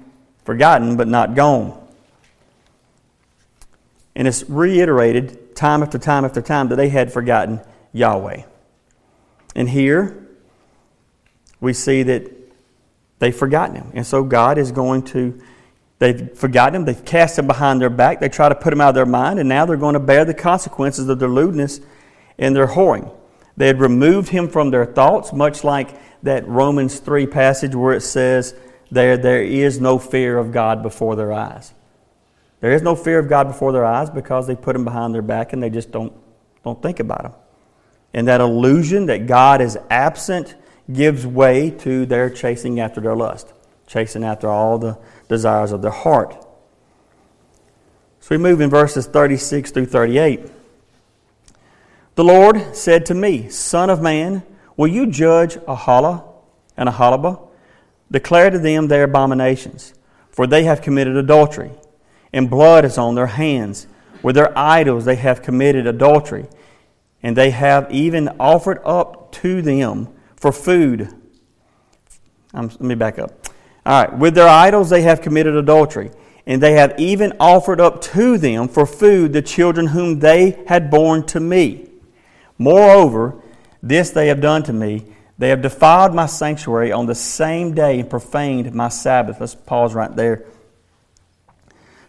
Forgotten, 0.46 0.96
but 0.96 1.10
not 1.10 1.36
gone. 1.36 1.78
And 4.16 4.30
it's 4.30 4.50
reiterated 4.50 5.58
time 5.58 5.84
after 5.84 5.98
time 5.98 6.24
after 6.24 6.42
time 6.42 6.70
that 6.70 6.78
they 6.78 6.88
had 6.88 7.12
forgotten 7.12 7.60
Yahweh. 7.92 8.44
And 9.56 9.68
here 9.68 10.26
we 11.60 11.74
see 11.74 12.02
that 12.04 12.39
they've 13.20 13.36
forgotten 13.36 13.76
Him. 13.76 13.92
And 13.94 14.06
so 14.06 14.24
God 14.24 14.58
is 14.58 14.72
going 14.72 15.04
to 15.04 15.40
They've 16.00 16.34
forgotten 16.34 16.76
him. 16.76 16.86
They've 16.86 17.06
cast 17.06 17.38
him 17.38 17.46
behind 17.46 17.82
their 17.82 17.90
back. 17.90 18.22
They 18.22 18.30
try 18.30 18.48
to 18.50 18.56
put 18.56 18.72
him 18.72 18.80
out 18.80 18.90
of 18.90 18.96
their 18.96 19.06
mind, 19.06 19.38
and 19.38 19.50
now 19.50 19.66
they're 19.66 19.78
going 19.78 19.94
to 19.94 20.00
bear 20.00 20.24
the 20.26 20.34
consequences 20.34 21.10
of 21.10 21.20
their 21.20 21.30
lewdness 21.30 21.82
and 22.38 22.56
their 22.56 22.68
whoring. 22.68 23.14
They 23.58 23.68
had 23.68 23.82
removed 23.82 24.30
him 24.30 24.48
from 24.48 24.72
their 24.72 24.86
thoughts, 24.86 25.34
much 25.34 25.66
like 25.66 25.90
that 26.24 26.48
Romans 26.48 27.00
3 27.00 27.28
passage 27.28 27.76
where 27.76 27.94
it 27.94 28.02
says, 28.02 28.56
there, 28.90 29.18
there 29.18 29.44
is 29.44 29.82
no 29.82 30.00
fear 30.00 30.38
of 30.38 30.54
God 30.54 30.82
before 30.82 31.18
their 31.18 31.34
eyes. 31.34 31.74
There 32.62 32.72
is 32.72 32.82
no 32.82 32.96
fear 32.96 33.20
of 33.20 33.28
God 33.28 33.48
before 33.48 33.74
their 33.74 33.86
eyes 33.86 34.10
because 34.10 34.48
they 34.48 34.56
put 34.56 34.76
him 34.76 34.86
behind 34.86 35.14
their 35.14 35.22
back 35.22 35.52
and 35.54 35.62
they 35.62 35.70
just 35.70 35.92
don't, 35.92 36.14
don't 36.64 36.82
think 36.82 37.00
about 37.00 37.26
him. 37.26 37.34
And 38.14 38.28
that 38.30 38.42
illusion 38.42 39.06
that 39.08 39.28
God 39.28 39.62
is 39.62 39.78
absent 39.90 40.56
gives 40.92 41.26
way 41.26 41.70
to 41.70 42.06
their 42.06 42.30
chasing 42.30 42.80
after 42.80 43.00
their 43.00 43.16
lust, 43.16 43.54
chasing 43.88 44.24
after 44.24 44.48
all 44.48 44.78
the 44.78 44.98
desires 45.28 45.72
of 45.72 45.82
their 45.82 45.92
heart. 45.92 46.46
So 48.20 48.36
we 48.36 48.38
move 48.38 48.62
in 48.62 48.70
verses 48.70 49.06
36 49.06 49.72
through 49.72 49.86
38. 49.86 50.52
The 52.16 52.24
Lord 52.24 52.76
said 52.76 53.06
to 53.08 53.14
me, 53.14 53.50
Son 53.50 53.90
of 53.90 54.02
man, 54.02 54.44
will 54.76 54.88
you 54.88 55.08
judge 55.08 55.56
Aholah 55.56 56.24
and 56.76 56.90
Aholibah? 56.90 57.48
Declare 58.12 58.50
to 58.52 58.60
them 58.60 58.88
their 58.88 59.04
abominations, 59.04 59.94
for 60.32 60.48
they 60.48 60.64
have 60.64 60.82
committed 60.82 61.16
adultery, 61.16 61.72
and 62.34 62.50
blood 62.50 62.84
is 62.84 62.98
on 62.98 63.16
their 63.16 63.28
hands. 63.28 63.88
With 64.22 64.36
their 64.36 64.58
idols 64.58 65.06
they 65.06 65.16
have 65.16 65.42
committed 65.42 65.88
adultery, 65.88 66.48
and 67.24 67.38
they 67.38 67.52
have 67.52 67.92
even 67.92 68.28
offered 68.40 68.82
up 68.84 69.32
to 69.34 69.62
them 69.62 70.10
for 70.40 70.52
food. 70.52 71.14
Let 72.54 72.82
me 72.82 72.96
back 72.96 73.20
up. 73.20 73.48
All 73.86 74.04
right, 74.04 74.18
with 74.18 74.36
their 74.36 74.48
idols 74.48 74.90
they 74.90 75.02
have 75.04 75.22
committed 75.22 75.56
adultery, 75.56 76.12
and 76.46 76.62
they 76.62 76.74
have 76.74 77.00
even 77.00 77.34
offered 77.40 77.80
up 77.80 78.02
to 78.02 78.38
them 78.38 78.68
for 78.68 78.86
food 78.86 79.34
the 79.34 79.42
children 79.42 79.88
whom 79.88 80.20
they 80.20 80.64
had 80.68 80.90
born 80.90 81.26
to 81.28 81.40
me. 81.40 81.90
Moreover, 82.58 83.42
this 83.82 84.10
they 84.12 84.28
have 84.28 84.42
done 84.42 84.64
to 84.64 84.74
me. 84.74 85.06
They 85.38 85.50
have 85.50 85.62
defiled 85.62 86.14
my 86.14 86.26
sanctuary 86.26 86.92
on 86.92 87.06
the 87.06 87.16
same 87.16 87.74
day 87.74 88.00
and 88.00 88.10
profaned 88.10 88.74
my 88.74 88.90
Sabbath. 88.90 89.40
Let's 89.40 89.56
pause 89.56 89.94
right 89.94 90.14
there. 90.14 90.46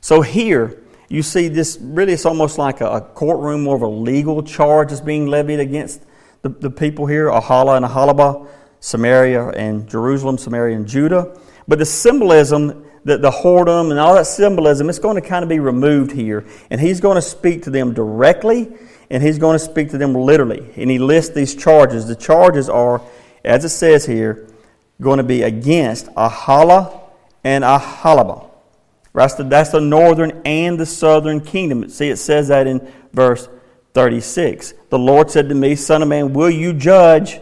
So 0.01 0.21
here, 0.23 0.83
you 1.09 1.23
see 1.23 1.47
this 1.49 1.79
really, 1.81 2.14
it's 2.14 2.27
almost 2.27 2.59
like 2.59 2.81
a, 2.81 3.01
courtroom, 3.14 3.62
more 3.62 3.77
of 3.77 3.83
a 3.83 3.88
legal 3.88 4.43
charge 4.43 4.90
is 4.90 5.01
being 5.01 5.27
levied 5.27 5.61
against 5.61 6.03
the, 6.42 6.48
the 6.48 6.70
people 6.70 7.07
here, 7.07 7.29
Aholah 7.29 7.76
and 7.76 7.87
Aholibah, 7.87 8.48
Samaria 8.81 9.48
and 9.50 9.88
Jerusalem, 9.88 10.38
Samaria 10.38 10.76
and 10.76 10.87
Judah. 10.87 11.38
But 11.68 11.79
the 11.79 11.85
symbolism, 11.85 12.87
the, 13.05 13.18
the 13.18 13.31
whoredom 13.31 13.90
and 13.90 14.00
all 14.00 14.14
that 14.14 14.26
symbolism, 14.26 14.88
it's 14.88 14.98
going 14.98 15.20
to 15.20 15.26
kind 15.26 15.42
of 15.42 15.48
be 15.48 15.61
removed 15.61 16.12
here. 16.12 16.46
And 16.70 16.81
he's 16.81 17.00
going 17.00 17.16
to 17.16 17.22
speak 17.22 17.62
to 17.64 17.70
them 17.70 17.92
directly 17.92 18.68
and 19.11 19.22
he's 19.22 19.38
going 19.38 19.59
to 19.59 19.64
speak 19.64 19.90
to 19.90 19.98
them 19.98 20.14
literally. 20.14 20.72
And 20.76 20.90
he 20.90 20.98
lists 20.98 21.35
these 21.35 21.55
charges. 21.55 22.07
The 22.07 22.16
charges 22.16 22.68
are, 22.68 23.03
as 23.44 23.64
it 23.64 23.70
says 23.70 24.07
here, 24.07 24.48
going 25.00 25.18
to 25.18 25.24
be 25.24 25.42
against 25.42 26.07
Aholah 26.14 27.00
and 27.44 27.64
Aholibah. 27.64 28.48
That's 29.12 29.35
the, 29.35 29.44
that's 29.44 29.70
the 29.70 29.81
northern 29.81 30.40
and 30.44 30.79
the 30.79 30.87
southern 30.87 31.40
kingdom. 31.40 31.88
See, 31.88 32.09
it 32.09 32.16
says 32.16 32.48
that 32.48 32.66
in 32.66 32.88
verse 33.12 33.48
36. 33.94 34.74
The 34.88 34.98
Lord 34.98 35.31
said 35.31 35.48
to 35.48 35.55
me, 35.55 35.74
Son 35.74 36.03
of 36.03 36.09
man, 36.09 36.33
will 36.33 36.50
you 36.50 36.72
judge 36.72 37.40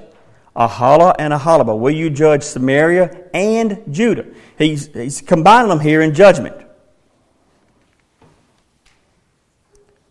Aholah 0.58 1.14
and 1.20 1.32
Aholibah. 1.32 1.78
Will 1.78 1.92
you 1.92 2.10
judge 2.10 2.42
Samaria 2.42 3.26
and 3.32 3.82
Judah? 3.90 4.26
He's, 4.58 4.88
he's 4.88 5.20
combining 5.20 5.68
them 5.68 5.78
here 5.78 6.02
in 6.02 6.12
judgment. 6.12 6.56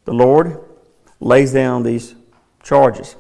The 0.06 0.14
Lord 0.14 0.64
lays 1.20 1.52
down 1.52 1.84
these 1.84 2.16
charges. 2.64 3.18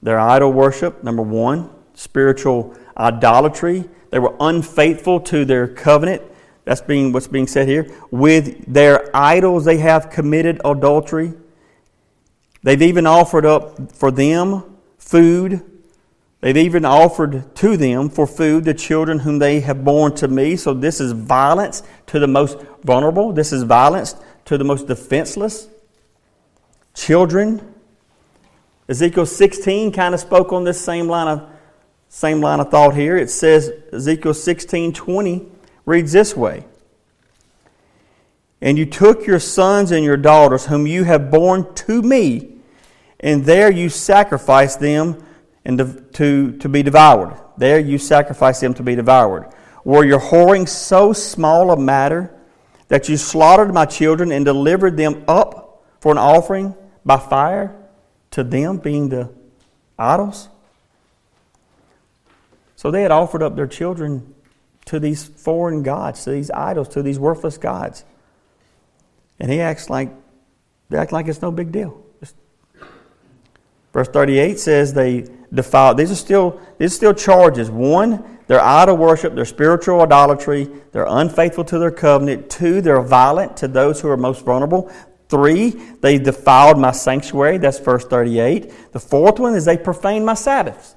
Their 0.00 0.20
idol 0.20 0.52
worship, 0.52 1.02
number 1.02 1.22
one, 1.22 1.68
spiritual 1.94 2.76
idolatry. 2.96 3.88
They 4.10 4.20
were 4.20 4.36
unfaithful 4.38 5.18
to 5.20 5.44
their 5.44 5.66
covenant. 5.66 6.22
That's 6.64 6.80
being 6.80 7.12
what's 7.12 7.26
being 7.26 7.46
said 7.46 7.68
here. 7.68 7.90
With 8.10 8.72
their 8.72 9.14
idols, 9.14 9.64
they 9.64 9.78
have 9.78 10.10
committed 10.10 10.60
adultery. 10.64 11.34
They've 12.62 12.82
even 12.82 13.06
offered 13.06 13.44
up 13.44 13.92
for 13.92 14.10
them 14.10 14.76
food. 14.98 15.62
They've 16.40 16.56
even 16.56 16.84
offered 16.84 17.54
to 17.56 17.76
them 17.76 18.08
for 18.08 18.26
food 18.26 18.64
the 18.64 18.74
children 18.74 19.20
whom 19.20 19.38
they 19.38 19.60
have 19.60 19.84
borne 19.84 20.14
to 20.16 20.28
me. 20.28 20.56
So 20.56 20.72
this 20.72 21.00
is 21.00 21.12
violence 21.12 21.82
to 22.06 22.18
the 22.18 22.28
most 22.28 22.58
vulnerable. 22.84 23.32
This 23.32 23.52
is 23.52 23.64
violence 23.64 24.14
to 24.44 24.56
the 24.56 24.64
most 24.64 24.86
defenseless. 24.86 25.68
Children. 26.94 27.74
Ezekiel 28.88 29.26
16 29.26 29.92
kind 29.92 30.14
of 30.14 30.20
spoke 30.20 30.52
on 30.52 30.64
this 30.64 30.80
same 30.80 31.08
line 31.08 31.28
of 31.28 31.48
same 32.08 32.40
line 32.40 32.60
of 32.60 32.70
thought 32.70 32.94
here. 32.94 33.16
It 33.16 33.30
says 33.30 33.72
Ezekiel 33.92 34.34
16 34.34 34.92
20 34.92 35.51
reads 35.84 36.12
this 36.12 36.36
way. 36.36 36.64
And 38.60 38.78
you 38.78 38.86
took 38.86 39.26
your 39.26 39.40
sons 39.40 39.90
and 39.90 40.04
your 40.04 40.16
daughters, 40.16 40.66
whom 40.66 40.86
you 40.86 41.04
have 41.04 41.30
borne 41.30 41.74
to 41.74 42.00
me, 42.00 42.56
and 43.18 43.44
there 43.44 43.70
you 43.70 43.88
sacrificed 43.88 44.80
them 44.80 45.24
and 45.64 45.78
to, 46.14 46.52
to 46.58 46.68
be 46.68 46.82
devoured. 46.82 47.38
There 47.56 47.78
you 47.78 47.98
sacrificed 47.98 48.60
them 48.60 48.74
to 48.74 48.82
be 48.82 48.94
devoured. 48.94 49.52
Were 49.84 50.04
your 50.04 50.20
whoring 50.20 50.68
so 50.68 51.12
small 51.12 51.70
a 51.70 51.76
matter 51.76 52.32
that 52.88 53.08
you 53.08 53.16
slaughtered 53.16 53.72
my 53.72 53.84
children 53.84 54.32
and 54.32 54.44
delivered 54.44 54.96
them 54.96 55.24
up 55.26 55.84
for 56.00 56.12
an 56.12 56.18
offering 56.18 56.74
by 57.04 57.16
fire 57.16 57.74
to 58.32 58.44
them, 58.44 58.78
being 58.78 59.08
the 59.08 59.32
idols? 59.98 60.48
So 62.76 62.90
they 62.90 63.02
had 63.02 63.10
offered 63.10 63.42
up 63.42 63.54
their 63.54 63.66
children 63.66 64.31
to 64.92 65.00
these 65.00 65.24
foreign 65.24 65.82
gods, 65.82 66.22
to 66.24 66.30
these 66.30 66.50
idols, 66.50 66.86
to 66.86 67.02
these 67.02 67.18
worthless 67.18 67.56
gods. 67.56 68.04
And 69.40 69.50
he 69.50 69.58
acts 69.58 69.88
like 69.88 70.12
they 70.90 70.98
act 70.98 71.12
like 71.12 71.28
it's 71.28 71.40
no 71.40 71.50
big 71.50 71.72
deal. 71.72 71.98
Verse 73.94 74.08
38 74.08 74.58
says 74.58 74.92
they 74.92 75.26
defile. 75.50 75.94
These 75.94 76.12
are 76.12 76.16
still, 76.16 76.60
these 76.76 76.92
are 76.92 76.96
still 76.96 77.14
charges. 77.14 77.70
One, 77.70 78.38
they're 78.48 78.60
idol 78.60 78.98
worship, 78.98 79.34
they're 79.34 79.46
spiritual 79.46 80.02
idolatry, 80.02 80.68
they're 80.92 81.06
unfaithful 81.08 81.64
to 81.64 81.78
their 81.78 81.90
covenant. 81.90 82.50
Two, 82.50 82.82
they're 82.82 83.00
violent 83.00 83.56
to 83.58 83.68
those 83.68 83.98
who 83.98 84.08
are 84.08 84.18
most 84.18 84.44
vulnerable. 84.44 84.92
three, 85.30 85.70
they 86.02 86.18
defiled 86.18 86.78
my 86.78 86.92
sanctuary. 86.92 87.56
That's 87.56 87.78
verse 87.78 88.04
38. 88.04 88.92
The 88.92 89.00
fourth 89.00 89.38
one 89.38 89.54
is 89.54 89.64
they 89.64 89.78
profaned 89.78 90.26
my 90.26 90.34
Sabbaths. 90.34 90.96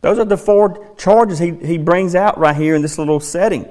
Those 0.00 0.18
are 0.18 0.24
the 0.24 0.36
four 0.36 0.94
charges 0.96 1.38
he, 1.38 1.52
he 1.52 1.78
brings 1.78 2.14
out 2.14 2.38
right 2.38 2.54
here 2.54 2.74
in 2.74 2.82
this 2.82 2.98
little 2.98 3.20
setting. 3.20 3.66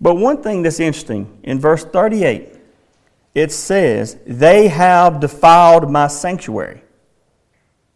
But 0.00 0.14
one 0.14 0.42
thing 0.42 0.62
that's 0.62 0.80
interesting, 0.80 1.38
in 1.42 1.60
verse 1.60 1.84
38, 1.84 2.48
it 3.34 3.52
says, 3.52 4.16
They 4.26 4.68
have 4.68 5.20
defiled 5.20 5.90
my 5.90 6.06
sanctuary. 6.06 6.82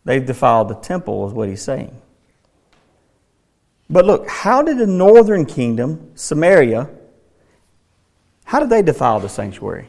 They've 0.04 0.24
defiled 0.24 0.68
the 0.68 0.74
temple, 0.74 1.26
is 1.26 1.32
what 1.32 1.48
he's 1.48 1.62
saying. 1.62 2.00
But 3.88 4.04
look, 4.04 4.28
how 4.28 4.62
did 4.62 4.78
the 4.78 4.86
northern 4.86 5.46
kingdom, 5.46 6.10
Samaria, 6.14 6.90
how 8.44 8.60
did 8.60 8.68
they 8.68 8.82
defile 8.82 9.20
the 9.20 9.28
sanctuary? 9.28 9.88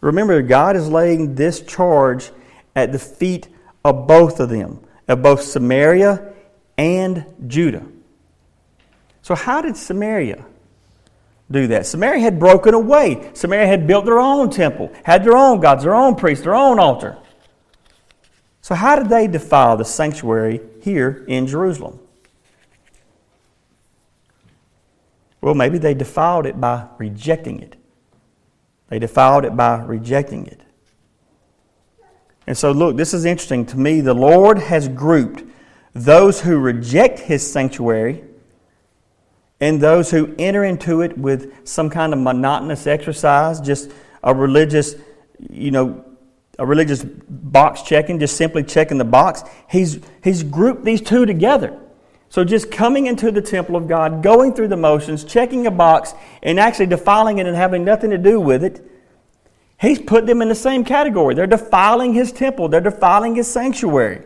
Remember, 0.00 0.40
God 0.42 0.76
is 0.76 0.88
laying 0.88 1.34
this 1.34 1.60
charge 1.60 2.30
at 2.74 2.92
the 2.92 2.98
feet 2.98 3.48
of 3.84 4.06
both 4.06 4.40
of 4.40 4.48
them, 4.48 4.80
of 5.08 5.22
both 5.22 5.42
Samaria 5.42 6.32
and 6.76 7.24
Judah. 7.46 7.86
So, 9.22 9.34
how 9.34 9.60
did 9.60 9.76
Samaria 9.76 10.44
do 11.50 11.66
that? 11.68 11.86
Samaria 11.86 12.20
had 12.20 12.38
broken 12.38 12.74
away. 12.74 13.30
Samaria 13.34 13.66
had 13.66 13.86
built 13.86 14.04
their 14.04 14.20
own 14.20 14.50
temple, 14.50 14.92
had 15.04 15.24
their 15.24 15.36
own 15.36 15.60
gods, 15.60 15.84
their 15.84 15.94
own 15.94 16.14
priests, 16.14 16.44
their 16.44 16.54
own 16.54 16.78
altar. 16.78 17.18
So, 18.62 18.74
how 18.74 18.96
did 18.96 19.08
they 19.08 19.26
defile 19.26 19.76
the 19.76 19.84
sanctuary 19.84 20.60
here 20.82 21.24
in 21.28 21.46
Jerusalem? 21.46 21.98
Well, 25.40 25.54
maybe 25.54 25.78
they 25.78 25.94
defiled 25.94 26.46
it 26.46 26.60
by 26.60 26.86
rejecting 26.98 27.60
it. 27.60 27.76
They 28.88 28.98
defiled 28.98 29.44
it 29.44 29.56
by 29.56 29.82
rejecting 29.82 30.46
it. 30.46 30.60
And 32.50 32.58
so, 32.58 32.72
look, 32.72 32.96
this 32.96 33.14
is 33.14 33.26
interesting. 33.26 33.64
To 33.66 33.78
me, 33.78 34.00
the 34.00 34.12
Lord 34.12 34.58
has 34.58 34.88
grouped 34.88 35.44
those 35.94 36.40
who 36.40 36.58
reject 36.58 37.20
His 37.20 37.48
sanctuary 37.48 38.24
and 39.60 39.80
those 39.80 40.10
who 40.10 40.34
enter 40.36 40.64
into 40.64 41.02
it 41.02 41.16
with 41.16 41.64
some 41.64 41.88
kind 41.88 42.12
of 42.12 42.18
monotonous 42.18 42.88
exercise, 42.88 43.60
just 43.60 43.92
a 44.24 44.34
religious, 44.34 44.96
you 45.48 45.70
know, 45.70 46.04
a 46.58 46.66
religious 46.66 47.04
box 47.04 47.82
checking, 47.82 48.18
just 48.18 48.36
simply 48.36 48.64
checking 48.64 48.98
the 48.98 49.04
box. 49.04 49.44
He's, 49.68 50.00
he's 50.24 50.42
grouped 50.42 50.84
these 50.84 51.00
two 51.00 51.26
together. 51.26 51.78
So 52.30 52.42
just 52.42 52.72
coming 52.72 53.06
into 53.06 53.30
the 53.30 53.42
temple 53.42 53.76
of 53.76 53.86
God, 53.86 54.24
going 54.24 54.54
through 54.54 54.68
the 54.68 54.76
motions, 54.76 55.22
checking 55.22 55.68
a 55.68 55.70
box, 55.70 56.14
and 56.42 56.58
actually 56.58 56.86
defiling 56.86 57.38
it 57.38 57.46
and 57.46 57.54
having 57.54 57.84
nothing 57.84 58.10
to 58.10 58.18
do 58.18 58.40
with 58.40 58.64
it, 58.64 58.89
he's 59.80 59.98
put 59.98 60.26
them 60.26 60.42
in 60.42 60.48
the 60.48 60.54
same 60.54 60.84
category. 60.84 61.34
They're 61.34 61.46
defiling 61.46 62.12
his 62.12 62.32
temple, 62.32 62.68
they're 62.68 62.80
defiling 62.80 63.34
his 63.34 63.50
sanctuary. 63.50 64.24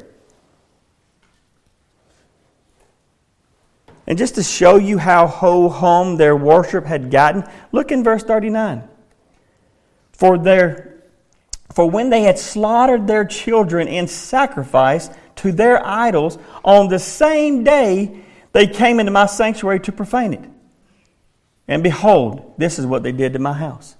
And 4.07 4.19
just 4.19 4.35
to 4.35 4.43
show 4.43 4.77
you 4.77 4.99
how 4.99 5.27
ho 5.27 5.69
hum 5.69 6.17
their 6.17 6.37
worship 6.37 6.85
had 6.85 7.11
gotten, 7.11 7.45
look 7.73 7.90
in 7.90 8.05
verse 8.05 8.23
39. 8.23 8.87
For, 10.12 10.37
their, 10.37 11.03
for 11.73 11.88
when 11.88 12.11
they 12.11 12.23
had 12.23 12.38
slaughtered 12.38 13.07
their 13.07 13.25
children 13.25 13.88
in 13.88 14.07
sacrifice 14.07 15.09
to 15.37 15.53
their 15.53 15.85
idols, 15.85 16.38
on 16.64 16.88
the 16.88 16.99
same 16.99 17.64
day 17.64 18.21
they 18.53 18.67
came 18.67 19.01
into 19.01 19.11
my 19.11 19.27
sanctuary 19.27 19.81
to 19.81 19.93
profane 19.93 20.35
it. 20.35 20.51
And 21.67 21.83
behold, 21.83 22.55
this 22.59 22.79
is 22.79 22.85
what 22.85 23.03
they 23.03 23.12
did 23.12 23.33
to 23.33 23.38
my 23.38 23.55
house. 23.55 23.97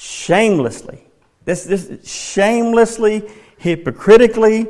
Shamelessly. 0.00 1.02
This, 1.44 1.64
this 1.64 2.08
shamelessly, 2.08 3.28
hypocritically, 3.56 4.68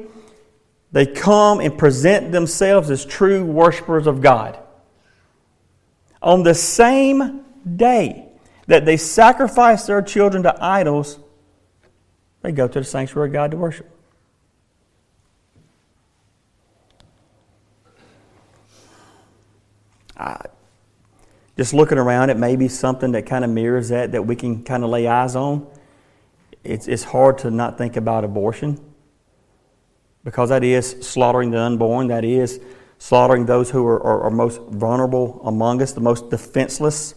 they 0.90 1.04
come 1.04 1.60
and 1.60 1.76
present 1.76 2.32
themselves 2.32 2.88
as 2.88 3.04
true 3.04 3.44
worshipers 3.44 4.06
of 4.06 4.22
God. 4.22 4.58
On 6.22 6.44
the 6.44 6.54
same 6.54 7.42
day 7.76 8.26
that 8.68 8.86
they 8.86 8.96
sacrifice 8.96 9.84
their 9.84 10.00
children 10.00 10.44
to 10.44 10.64
idols, 10.64 11.18
they 12.40 12.50
go 12.50 12.66
to 12.66 12.78
the 12.78 12.84
sanctuary 12.84 13.28
of 13.28 13.34
God 13.34 13.50
to 13.50 13.58
worship. 13.58 13.90
I, 20.16 20.46
just 21.58 21.74
looking 21.74 21.98
around, 21.98 22.30
it 22.30 22.36
may 22.36 22.54
be 22.54 22.68
something 22.68 23.10
that 23.12 23.26
kind 23.26 23.44
of 23.44 23.50
mirrors 23.50 23.88
that 23.88 24.12
that 24.12 24.22
we 24.22 24.36
can 24.36 24.62
kind 24.62 24.84
of 24.84 24.90
lay 24.90 25.08
eyes 25.08 25.34
on. 25.34 25.66
It's, 26.62 26.86
it's 26.86 27.02
hard 27.02 27.38
to 27.38 27.50
not 27.50 27.76
think 27.76 27.96
about 27.96 28.24
abortion 28.24 28.80
because 30.22 30.50
that 30.50 30.62
is 30.62 30.90
slaughtering 31.00 31.50
the 31.50 31.60
unborn, 31.60 32.08
that 32.08 32.24
is 32.24 32.60
slaughtering 32.98 33.46
those 33.46 33.70
who 33.70 33.84
are, 33.86 34.00
are, 34.02 34.22
are 34.22 34.30
most 34.30 34.60
vulnerable 34.60 35.40
among 35.44 35.82
us, 35.82 35.92
the 35.92 36.00
most 36.00 36.30
defenseless. 36.30 37.14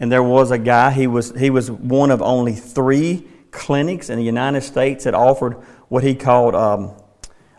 And 0.00 0.12
there 0.12 0.22
was 0.22 0.50
a 0.50 0.58
guy, 0.58 0.90
he 0.90 1.06
was, 1.06 1.32
he 1.38 1.48
was 1.48 1.70
one 1.70 2.10
of 2.10 2.20
only 2.20 2.54
three 2.54 3.26
clinics 3.50 4.10
in 4.10 4.18
the 4.18 4.24
United 4.24 4.60
States 4.62 5.04
that 5.04 5.14
offered 5.14 5.54
what 5.88 6.04
he 6.04 6.14
called 6.14 6.54
um, 6.54 6.92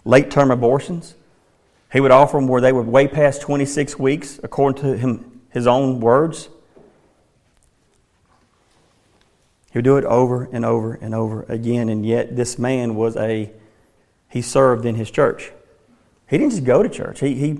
late 0.05 0.29
term 0.29 0.51
abortions. 0.51 1.15
He 1.91 1.99
would 1.99 2.11
offer 2.11 2.37
them 2.37 2.47
where 2.47 2.61
they 2.61 2.71
were 2.71 2.83
way 2.83 3.07
past 3.07 3.41
26 3.41 3.97
weeks, 3.97 4.39
according 4.43 4.81
to 4.83 4.97
him, 4.97 5.38
his 5.51 5.67
own 5.67 5.99
words. 5.99 6.49
He 9.71 9.77
would 9.77 9.85
do 9.85 9.97
it 9.97 10.05
over 10.05 10.49
and 10.51 10.65
over 10.65 10.93
and 10.95 11.13
over 11.13 11.43
again, 11.43 11.89
and 11.89 12.05
yet 12.05 12.35
this 12.35 12.57
man 12.57 12.95
was 12.95 13.15
a 13.17 13.51
he 14.29 14.41
served 14.41 14.85
in 14.85 14.95
his 14.95 15.09
church. 15.09 15.51
He 16.27 16.37
didn't 16.37 16.51
just 16.51 16.63
go 16.63 16.83
to 16.83 16.89
church, 16.89 17.19
he, 17.19 17.35
he, 17.35 17.59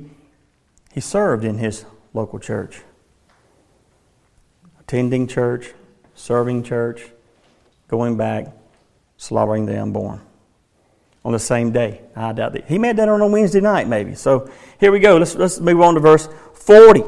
he 0.93 1.02
served 1.02 1.43
in 1.43 1.58
his 1.58 1.86
local 2.13 2.39
church. 2.39 2.82
Attending 4.80 5.28
church, 5.28 5.73
serving 6.15 6.63
church, 6.63 7.10
going 7.88 8.17
back, 8.17 8.47
slaughtering 9.17 9.65
the 9.65 9.80
unborn 9.80 10.21
on 11.25 11.34
the 11.34 11.39
same 11.39 11.71
day. 11.71 12.02
I 12.15 12.32
doubt 12.34 12.54
that. 12.54 12.65
He 12.67 12.78
made 12.78 12.97
that 12.97 13.10
on 13.10 13.21
a 13.21 13.28
Wednesday 13.28 13.62
night, 13.62 13.88
maybe. 13.88 14.15
So 14.15 14.49
here 14.80 14.91
we 14.91 14.99
go. 14.99 15.17
Let's, 15.17 15.36
let's 15.36 15.60
move 15.60 15.82
on 15.82 15.95
to 15.95 15.99
verse 15.99 16.30
40. 16.54 17.04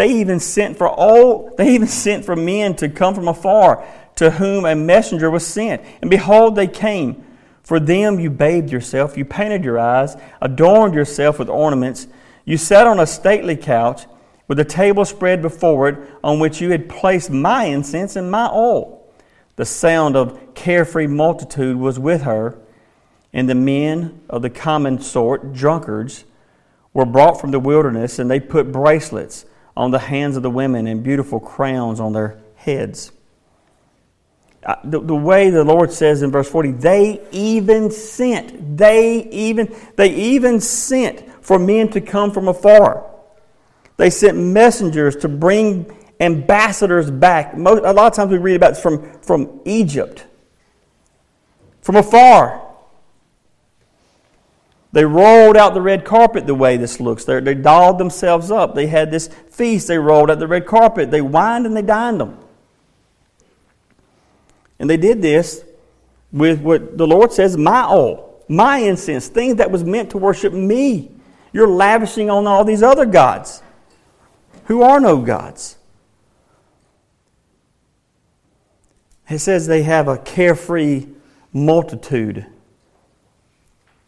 They 0.00 0.20
even 0.20 0.40
sent 0.40 0.78
for 0.78 0.88
all 0.88 1.54
they 1.58 1.74
even 1.74 1.86
sent 1.86 2.24
for 2.24 2.34
men 2.34 2.74
to 2.76 2.88
come 2.88 3.14
from 3.14 3.28
afar, 3.28 3.84
to 4.16 4.30
whom 4.30 4.64
a 4.64 4.74
messenger 4.74 5.30
was 5.30 5.46
sent. 5.46 5.82
And 6.00 6.08
behold, 6.08 6.56
they 6.56 6.68
came 6.68 7.22
for 7.62 7.78
them 7.78 8.18
you 8.18 8.30
bathed 8.30 8.72
yourself, 8.72 9.18
you 9.18 9.26
painted 9.26 9.62
your 9.62 9.78
eyes, 9.78 10.16
adorned 10.40 10.94
yourself 10.94 11.38
with 11.38 11.50
ornaments. 11.50 12.06
You 12.46 12.56
sat 12.56 12.86
on 12.86 12.98
a 12.98 13.06
stately 13.06 13.56
couch 13.56 14.06
with 14.48 14.58
a 14.58 14.64
table 14.64 15.04
spread 15.04 15.42
before 15.42 15.90
it 15.90 15.98
on 16.24 16.38
which 16.40 16.62
you 16.62 16.70
had 16.70 16.88
placed 16.88 17.30
my 17.30 17.64
incense 17.64 18.16
and 18.16 18.30
my 18.30 18.48
oil. 18.50 19.06
The 19.56 19.66
sound 19.66 20.16
of 20.16 20.54
carefree 20.54 21.08
multitude 21.08 21.76
was 21.76 21.98
with 21.98 22.22
her, 22.22 22.58
and 23.34 23.50
the 23.50 23.54
men 23.54 24.22
of 24.30 24.40
the 24.40 24.48
common 24.48 25.02
sort, 25.02 25.52
drunkards, 25.52 26.24
were 26.94 27.04
brought 27.04 27.38
from 27.38 27.50
the 27.50 27.60
wilderness, 27.60 28.18
and 28.18 28.30
they 28.30 28.40
put 28.40 28.72
bracelets 28.72 29.44
on 29.76 29.90
the 29.90 29.98
hands 29.98 30.36
of 30.36 30.42
the 30.42 30.50
women 30.50 30.86
and 30.86 31.02
beautiful 31.02 31.40
crowns 31.40 32.00
on 32.00 32.12
their 32.12 32.40
heads. 32.54 33.12
The, 34.84 35.00
the 35.00 35.14
way 35.14 35.48
the 35.48 35.64
Lord 35.64 35.90
says 35.90 36.22
in 36.22 36.30
verse 36.30 36.48
40, 36.50 36.72
they 36.72 37.26
even 37.32 37.90
sent, 37.90 38.76
they 38.76 39.24
even, 39.30 39.74
they 39.96 40.14
even 40.14 40.60
sent 40.60 41.24
for 41.42 41.58
men 41.58 41.88
to 41.90 42.00
come 42.00 42.30
from 42.30 42.48
afar. 42.48 43.06
They 43.96 44.10
sent 44.10 44.36
messengers 44.36 45.16
to 45.16 45.28
bring 45.28 45.96
ambassadors 46.20 47.10
back. 47.10 47.56
Most, 47.56 47.84
a 47.84 47.92
lot 47.92 48.08
of 48.08 48.14
times 48.14 48.30
we 48.30 48.38
read 48.38 48.56
about 48.56 48.76
from, 48.76 49.18
from 49.20 49.60
Egypt, 49.64 50.26
from 51.80 51.96
afar. 51.96 52.69
They 54.92 55.04
rolled 55.04 55.56
out 55.56 55.74
the 55.74 55.80
red 55.80 56.04
carpet 56.04 56.46
the 56.46 56.54
way 56.54 56.76
this 56.76 56.98
looks. 56.98 57.24
They, 57.24 57.40
they 57.40 57.54
dolled 57.54 57.98
themselves 57.98 58.50
up. 58.50 58.74
They 58.74 58.88
had 58.88 59.10
this 59.10 59.28
feast. 59.48 59.86
They 59.86 59.98
rolled 59.98 60.30
out 60.30 60.40
the 60.40 60.48
red 60.48 60.66
carpet. 60.66 61.10
They 61.10 61.20
wined 61.20 61.66
and 61.66 61.76
they 61.76 61.82
dined 61.82 62.20
them. 62.20 62.36
And 64.78 64.90
they 64.90 64.96
did 64.96 65.22
this 65.22 65.64
with 66.32 66.60
what 66.60 66.96
the 66.96 67.06
Lord 67.06 67.32
says, 67.32 67.56
my 67.56 67.86
oil, 67.86 68.42
my 68.48 68.78
incense, 68.78 69.28
things 69.28 69.56
that 69.56 69.70
was 69.70 69.84
meant 69.84 70.10
to 70.10 70.18
worship 70.18 70.52
me. 70.52 71.10
You're 71.52 71.68
lavishing 71.68 72.30
on 72.30 72.46
all 72.46 72.64
these 72.64 72.82
other 72.82 73.06
gods 73.06 73.62
who 74.64 74.82
are 74.82 75.00
no 75.00 75.18
gods. 75.18 75.76
It 79.28 79.38
says 79.38 79.66
they 79.66 79.82
have 79.82 80.08
a 80.08 80.18
carefree 80.18 81.06
multitude. 81.52 82.46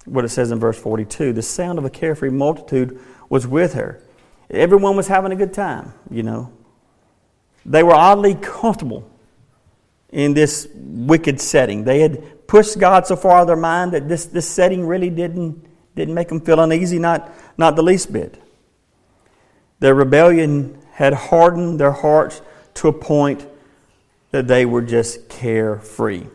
What 0.04 0.24
it 0.24 0.30
says 0.30 0.50
in 0.50 0.58
verse 0.58 0.78
42 0.78 1.32
the 1.32 1.42
sound 1.42 1.78
of 1.78 1.84
a 1.84 1.90
carefree 1.90 2.30
multitude 2.30 2.98
was 3.28 3.46
with 3.46 3.74
her. 3.74 4.02
Everyone 4.50 4.96
was 4.96 5.08
having 5.08 5.32
a 5.32 5.36
good 5.36 5.54
time, 5.54 5.94
you 6.10 6.22
know. 6.22 6.52
they 7.64 7.82
were 7.82 7.94
oddly 7.94 8.34
comfortable 8.34 9.08
in 10.10 10.34
this 10.34 10.68
wicked 10.74 11.40
setting. 11.40 11.84
They 11.84 12.00
had 12.00 12.46
pushed 12.46 12.78
God 12.78 13.06
so 13.06 13.16
far 13.16 13.38
out 13.38 13.40
of 13.42 13.46
their 13.46 13.56
mind 13.56 13.92
that 13.92 14.08
this, 14.08 14.26
this 14.26 14.46
setting 14.46 14.86
really 14.86 15.08
didn't, 15.08 15.64
didn't 15.96 16.14
make 16.14 16.28
them 16.28 16.40
feel 16.40 16.60
uneasy, 16.60 16.98
not, 16.98 17.32
not 17.56 17.76
the 17.76 17.82
least 17.82 18.12
bit. 18.12 18.38
Their 19.80 19.94
rebellion 19.94 20.78
had 20.92 21.14
hardened 21.14 21.80
their 21.80 21.92
hearts 21.92 22.42
to 22.74 22.88
a 22.88 22.92
point 22.92 23.48
that 24.30 24.46
they 24.46 24.66
were 24.66 24.82
just 24.82 25.28
carefree. 25.30 26.26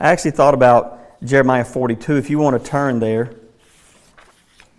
I 0.00 0.08
actually 0.10 0.32
thought 0.32 0.54
about 0.54 1.03
Jeremiah 1.24 1.64
42. 1.64 2.16
If 2.16 2.30
you 2.30 2.38
want 2.38 2.62
to 2.62 2.70
turn 2.70 3.00
there, 3.00 3.34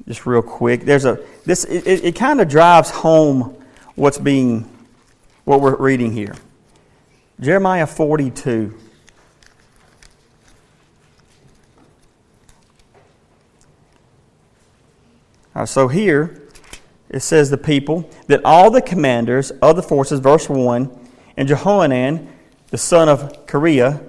just 0.08 0.26
real 0.26 0.42
quick. 0.42 0.82
There's 0.82 1.06
a 1.06 1.20
this 1.46 1.64
it, 1.64 1.88
it 1.88 2.16
kind 2.16 2.40
of 2.40 2.48
drives 2.48 2.90
home 2.90 3.58
what's 3.96 4.18
being 4.18 4.70
what 5.46 5.62
we're 5.62 5.76
reading 5.76 6.12
here. 6.12 6.36
Jeremiah 7.40 7.88
42. 7.88 8.74
Right, 15.54 15.68
so 15.68 15.88
here 15.88 16.42
it 17.10 17.22
says 17.22 17.50
the 17.50 17.58
people 17.58 18.10
that 18.28 18.42
all 18.44 18.70
the 18.70 18.82
commanders 18.82 19.52
of 19.52 19.76
the 19.78 19.84
forces, 19.84 20.20
verse 20.20 20.50
1, 20.50 21.10
and 21.38 21.48
Jehohanan, 21.48 22.28
the 22.72 22.78
son 22.78 23.08
of 23.08 23.46
Kareah, 23.46 24.04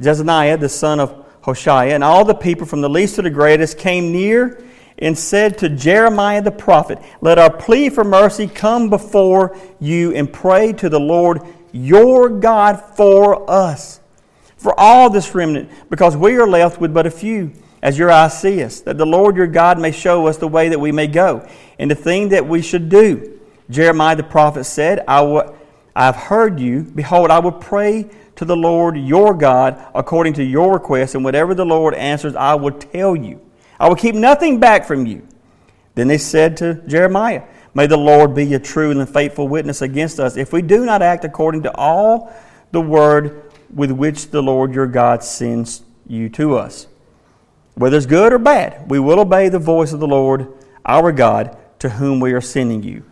Jezaniah, 0.00 0.58
the 0.58 0.68
son 0.68 0.98
of 0.98 1.23
Hoshea, 1.44 1.92
and 1.92 2.02
all 2.02 2.24
the 2.24 2.34
people 2.34 2.66
from 2.66 2.80
the 2.80 2.88
least 2.88 3.16
to 3.16 3.22
the 3.22 3.28
greatest 3.28 3.76
came 3.76 4.10
near 4.12 4.64
and 4.96 5.18
said 5.18 5.58
to 5.58 5.68
Jeremiah 5.68 6.40
the 6.40 6.50
prophet, 6.50 6.98
Let 7.20 7.38
our 7.38 7.54
plea 7.54 7.90
for 7.90 8.02
mercy 8.02 8.46
come 8.46 8.88
before 8.88 9.54
you 9.78 10.14
and 10.14 10.32
pray 10.32 10.72
to 10.72 10.88
the 10.88 10.98
Lord 10.98 11.42
your 11.70 12.30
God 12.30 12.82
for 12.96 13.50
us, 13.50 14.00
for 14.56 14.72
all 14.80 15.10
this 15.10 15.34
remnant, 15.34 15.68
because 15.90 16.16
we 16.16 16.34
are 16.36 16.48
left 16.48 16.80
with 16.80 16.94
but 16.94 17.04
a 17.04 17.10
few, 17.10 17.52
as 17.82 17.98
your 17.98 18.10
eyes 18.10 18.40
see 18.40 18.62
us, 18.62 18.80
that 18.80 18.96
the 18.96 19.04
Lord 19.04 19.36
your 19.36 19.46
God 19.46 19.78
may 19.78 19.92
show 19.92 20.26
us 20.26 20.38
the 20.38 20.48
way 20.48 20.70
that 20.70 20.80
we 20.80 20.92
may 20.92 21.08
go, 21.08 21.46
and 21.78 21.90
the 21.90 21.94
thing 21.94 22.30
that 22.30 22.48
we 22.48 22.62
should 22.62 22.88
do. 22.88 23.38
Jeremiah 23.68 24.16
the 24.16 24.22
prophet 24.22 24.64
said, 24.64 25.04
I, 25.06 25.20
will, 25.20 25.54
I 25.94 26.06
have 26.06 26.16
heard 26.16 26.58
you. 26.58 26.84
Behold, 26.84 27.30
I 27.30 27.40
will 27.40 27.52
pray 27.52 28.08
to 28.36 28.44
the 28.44 28.56
Lord 28.56 28.96
your 28.96 29.34
God 29.34 29.82
according 29.94 30.34
to 30.34 30.44
your 30.44 30.72
request, 30.72 31.14
and 31.14 31.24
whatever 31.24 31.54
the 31.54 31.66
Lord 31.66 31.94
answers, 31.94 32.34
I 32.34 32.54
will 32.54 32.72
tell 32.72 33.14
you. 33.14 33.40
I 33.78 33.88
will 33.88 33.96
keep 33.96 34.14
nothing 34.14 34.60
back 34.60 34.84
from 34.84 35.06
you. 35.06 35.26
Then 35.94 36.08
they 36.08 36.18
said 36.18 36.56
to 36.58 36.74
Jeremiah, 36.86 37.42
May 37.74 37.86
the 37.86 37.96
Lord 37.96 38.34
be 38.34 38.54
a 38.54 38.58
true 38.58 38.90
and 38.90 39.08
faithful 39.08 39.48
witness 39.48 39.82
against 39.82 40.20
us 40.20 40.36
if 40.36 40.52
we 40.52 40.62
do 40.62 40.84
not 40.84 41.02
act 41.02 41.24
according 41.24 41.64
to 41.64 41.76
all 41.76 42.32
the 42.70 42.80
word 42.80 43.50
with 43.72 43.90
which 43.90 44.30
the 44.30 44.42
Lord 44.42 44.74
your 44.74 44.86
God 44.86 45.24
sends 45.24 45.82
you 46.06 46.28
to 46.30 46.56
us. 46.56 46.86
Whether 47.74 47.96
it's 47.96 48.06
good 48.06 48.32
or 48.32 48.38
bad, 48.38 48.88
we 48.88 49.00
will 49.00 49.18
obey 49.18 49.48
the 49.48 49.58
voice 49.58 49.92
of 49.92 50.00
the 50.00 50.06
Lord 50.06 50.52
our 50.86 51.10
God 51.10 51.56
to 51.80 51.88
whom 51.88 52.20
we 52.20 52.32
are 52.32 52.40
sending 52.40 52.82
you, 52.82 53.04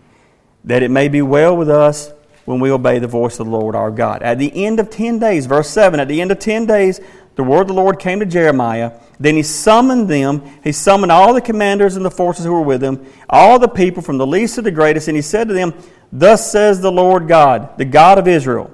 that 0.64 0.82
it 0.82 0.90
may 0.90 1.08
be 1.08 1.22
well 1.22 1.56
with 1.56 1.68
us 1.68 2.12
when 2.44 2.60
we 2.60 2.70
obey 2.70 2.98
the 2.98 3.06
voice 3.06 3.38
of 3.38 3.46
the 3.46 3.52
Lord 3.52 3.74
our 3.74 3.90
God. 3.90 4.22
At 4.22 4.38
the 4.38 4.64
end 4.64 4.80
of 4.80 4.90
10 4.90 5.18
days, 5.18 5.46
verse 5.46 5.68
7, 5.70 6.00
at 6.00 6.08
the 6.08 6.20
end 6.20 6.32
of 6.32 6.38
10 6.38 6.66
days, 6.66 7.00
the 7.34 7.44
word 7.44 7.62
of 7.62 7.68
the 7.68 7.74
Lord 7.74 7.98
came 7.98 8.20
to 8.20 8.26
Jeremiah. 8.26 8.92
Then 9.18 9.36
he 9.36 9.42
summoned 9.42 10.08
them. 10.08 10.42
He 10.62 10.72
summoned 10.72 11.12
all 11.12 11.32
the 11.32 11.40
commanders 11.40 11.96
and 11.96 12.04
the 12.04 12.10
forces 12.10 12.44
who 12.44 12.52
were 12.52 12.62
with 12.62 12.82
him, 12.82 13.06
all 13.28 13.58
the 13.58 13.68
people 13.68 14.02
from 14.02 14.18
the 14.18 14.26
least 14.26 14.56
to 14.56 14.62
the 14.62 14.70
greatest, 14.70 15.08
and 15.08 15.16
he 15.16 15.22
said 15.22 15.48
to 15.48 15.54
them, 15.54 15.72
Thus 16.12 16.50
says 16.50 16.80
the 16.80 16.92
Lord 16.92 17.28
God, 17.28 17.78
the 17.78 17.86
God 17.86 18.18
of 18.18 18.28
Israel, 18.28 18.70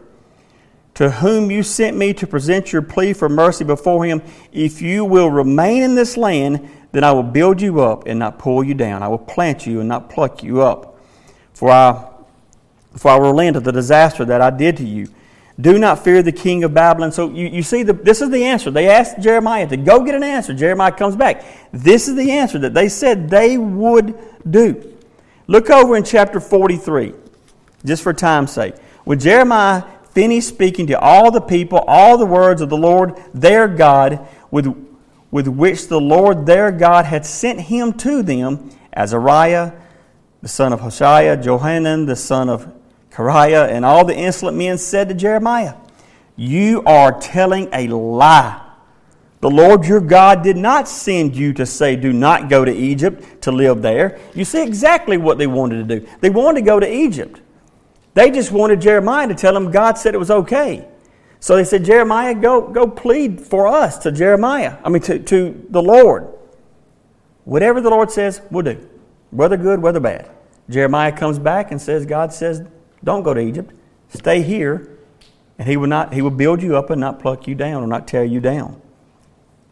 to 0.95 1.11
whom 1.11 1.53
you 1.53 1.63
sent 1.63 1.97
me 1.97 2.13
to 2.15 2.27
present 2.27 2.73
your 2.73 2.83
plea 2.83 3.13
for 3.13 3.29
mercy 3.29 3.65
before 3.65 4.05
him. 4.05 4.23
If 4.53 4.83
you 4.83 5.05
will 5.05 5.31
remain 5.31 5.85
in 5.85 5.95
this 5.95 6.17
land, 6.17 6.69
then 6.91 7.05
I 7.05 7.13
will 7.13 7.23
build 7.23 7.61
you 7.61 7.81
up 7.81 8.07
and 8.07 8.19
not 8.19 8.41
pull 8.41 8.65
you 8.65 8.75
down. 8.75 9.05
I 9.05 9.09
will 9.09 9.19
plant 9.19 9.67
you 9.67 9.79
and 9.79 9.89
not 9.89 10.11
pluck 10.11 10.43
you 10.43 10.63
up. 10.63 10.99
For 11.53 11.71
I, 11.71 12.11
for 12.99 13.11
I 13.11 13.17
relent 13.17 13.57
of 13.57 13.65
the 13.65 13.73
disaster 13.73 14.25
that 14.25 14.41
I 14.41 14.51
did 14.51 14.77
to 14.79 14.85
you 14.85 15.09
do 15.61 15.77
not 15.77 16.05
fear 16.05 16.23
the 16.23 16.33
king 16.33 16.63
of 16.63 16.73
Babylon. 16.73 17.11
So 17.11 17.31
you, 17.31 17.49
you 17.49 17.63
see, 17.63 17.83
the, 17.83 17.93
this 17.93 18.21
is 18.23 18.31
the 18.31 18.45
answer. 18.45 18.71
They 18.71 18.89
asked 18.89 19.21
Jeremiah 19.21 19.67
to 19.67 19.77
go 19.77 20.05
get 20.05 20.15
an 20.15 20.23
answer. 20.23 20.55
Jeremiah 20.55 20.93
comes 20.93 21.17
back. 21.17 21.45
This 21.73 22.07
is 22.07 22.15
the 22.15 22.31
answer 22.31 22.61
that 22.61 22.75
they 22.75 22.89
said 22.89 23.29
they 23.29 23.59
would 23.59 24.17
do. 24.49 24.97
Look 25.49 25.69
over 25.71 25.97
in 25.97 26.05
chapter 26.05 26.39
43, 26.39 27.13
just 27.85 28.03
for 28.03 28.13
time's 28.13 28.53
sake. 28.53 28.77
When 29.05 29.19
Jeremiah 29.19 29.83
finished 30.13 30.49
speaking 30.49 30.87
to 30.89 31.01
all 31.01 31.31
the 31.31 31.41
people, 31.41 31.79
all 31.89 32.19
the 32.19 32.27
words 32.27 32.61
of 32.61 32.69
the 32.69 32.77
Lord 32.77 33.21
their 33.35 33.67
God, 33.67 34.29
with, 34.51 34.67
with 35.31 35.49
which 35.49 35.89
the 35.89 36.01
Lord 36.01 36.47
their 36.47 36.71
God 36.71 37.05
had 37.05 37.27
sent 37.27 37.63
him 37.63 37.95
to 37.95 38.23
them, 38.23 38.71
Azariah, 38.93 39.73
the 40.41 40.49
son 40.49 40.73
of 40.73 40.81
Hoshea, 40.81 41.37
Johanan, 41.43 42.07
the 42.07 42.15
son 42.15 42.49
of 42.49 42.73
Kareah 43.19 43.69
and 43.69 43.85
all 43.85 44.05
the 44.05 44.17
insolent 44.17 44.57
men 44.57 44.79
said 44.79 45.09
to 45.09 45.15
Jeremiah, 45.15 45.75
You 46.37 46.85
are 46.87 47.19
telling 47.21 47.69
a 47.73 47.89
lie. 47.89 48.65
The 49.41 49.51
Lord 49.51 49.87
your 49.87 50.01
God 50.01 50.45
did 50.45 50.57
not 50.57 50.89
send 50.89 51.35
you 51.35 51.53
to 51.55 51.67
say, 51.67 51.97
Do 51.97 52.13
not 52.13 52.49
go 52.49 52.65
to 52.65 52.73
Egypt 52.73 53.43
to 53.43 53.51
live 53.51 53.83
there. 53.83 54.21
You 54.37 54.45
see 54.45 54.63
exactly 54.63 55.17
what 55.17 55.37
they 55.37 55.49
wanted 55.49 55.89
to 55.89 55.99
do. 55.99 56.09
They 56.21 56.31
wanted 56.31 56.61
to 56.61 56.67
go 56.67 56.79
to 56.79 56.89
Egypt. 56.89 57.41
They 58.15 58.31
just 58.31 58.53
wanted 58.53 58.81
Jeremiah 58.81 59.27
to 59.27 59.35
tell 59.35 59.53
them 59.53 59.73
God 59.73 59.99
said 59.99 60.15
it 60.15 60.19
was 60.19 60.31
okay. 60.31 60.87
So 61.41 61.57
they 61.57 61.65
said, 61.65 61.85
Jeremiah, 61.85 62.37
go, 62.37 62.69
go 62.69 62.87
plead 62.87 63.41
for 63.41 63.67
us 63.67 63.99
to 63.99 64.13
Jeremiah, 64.13 64.79
I 64.85 64.91
mean, 64.91 65.03
to, 65.03 65.19
to 65.19 65.67
the 65.71 65.83
Lord. 65.83 66.29
Whatever 67.45 67.81
the 67.81 67.91
Lord 67.91 68.13
says, 68.13 68.43
we'll 68.53 68.63
do, 68.63 68.89
whether 69.31 69.57
good, 69.57 69.83
whether 69.83 69.99
bad. 69.99 70.31
Jeremiah 70.71 71.11
comes 71.11 71.41
back 71.41 71.73
and 71.73 71.83
says, 71.83 72.07
God 72.07 72.33
says 72.33 72.63
don't 73.05 73.23
go 73.23 73.35
to 73.35 73.41
Egypt. 73.41 73.73
Stay 74.09 74.43
here, 74.43 74.99
and 75.59 75.69
he 75.69 75.77
will 75.77 75.89
not 75.89 76.13
he 76.13 76.23
will 76.23 76.31
build 76.31 76.63
you 76.63 76.77
up 76.77 76.91
and 76.91 77.01
not 77.01 77.21
pluck 77.21 77.47
you 77.47 77.55
down 77.55 77.83
or 77.83 77.87
not 77.87 78.09
tear 78.09 78.25
you 78.25 78.41
down. 78.41 78.81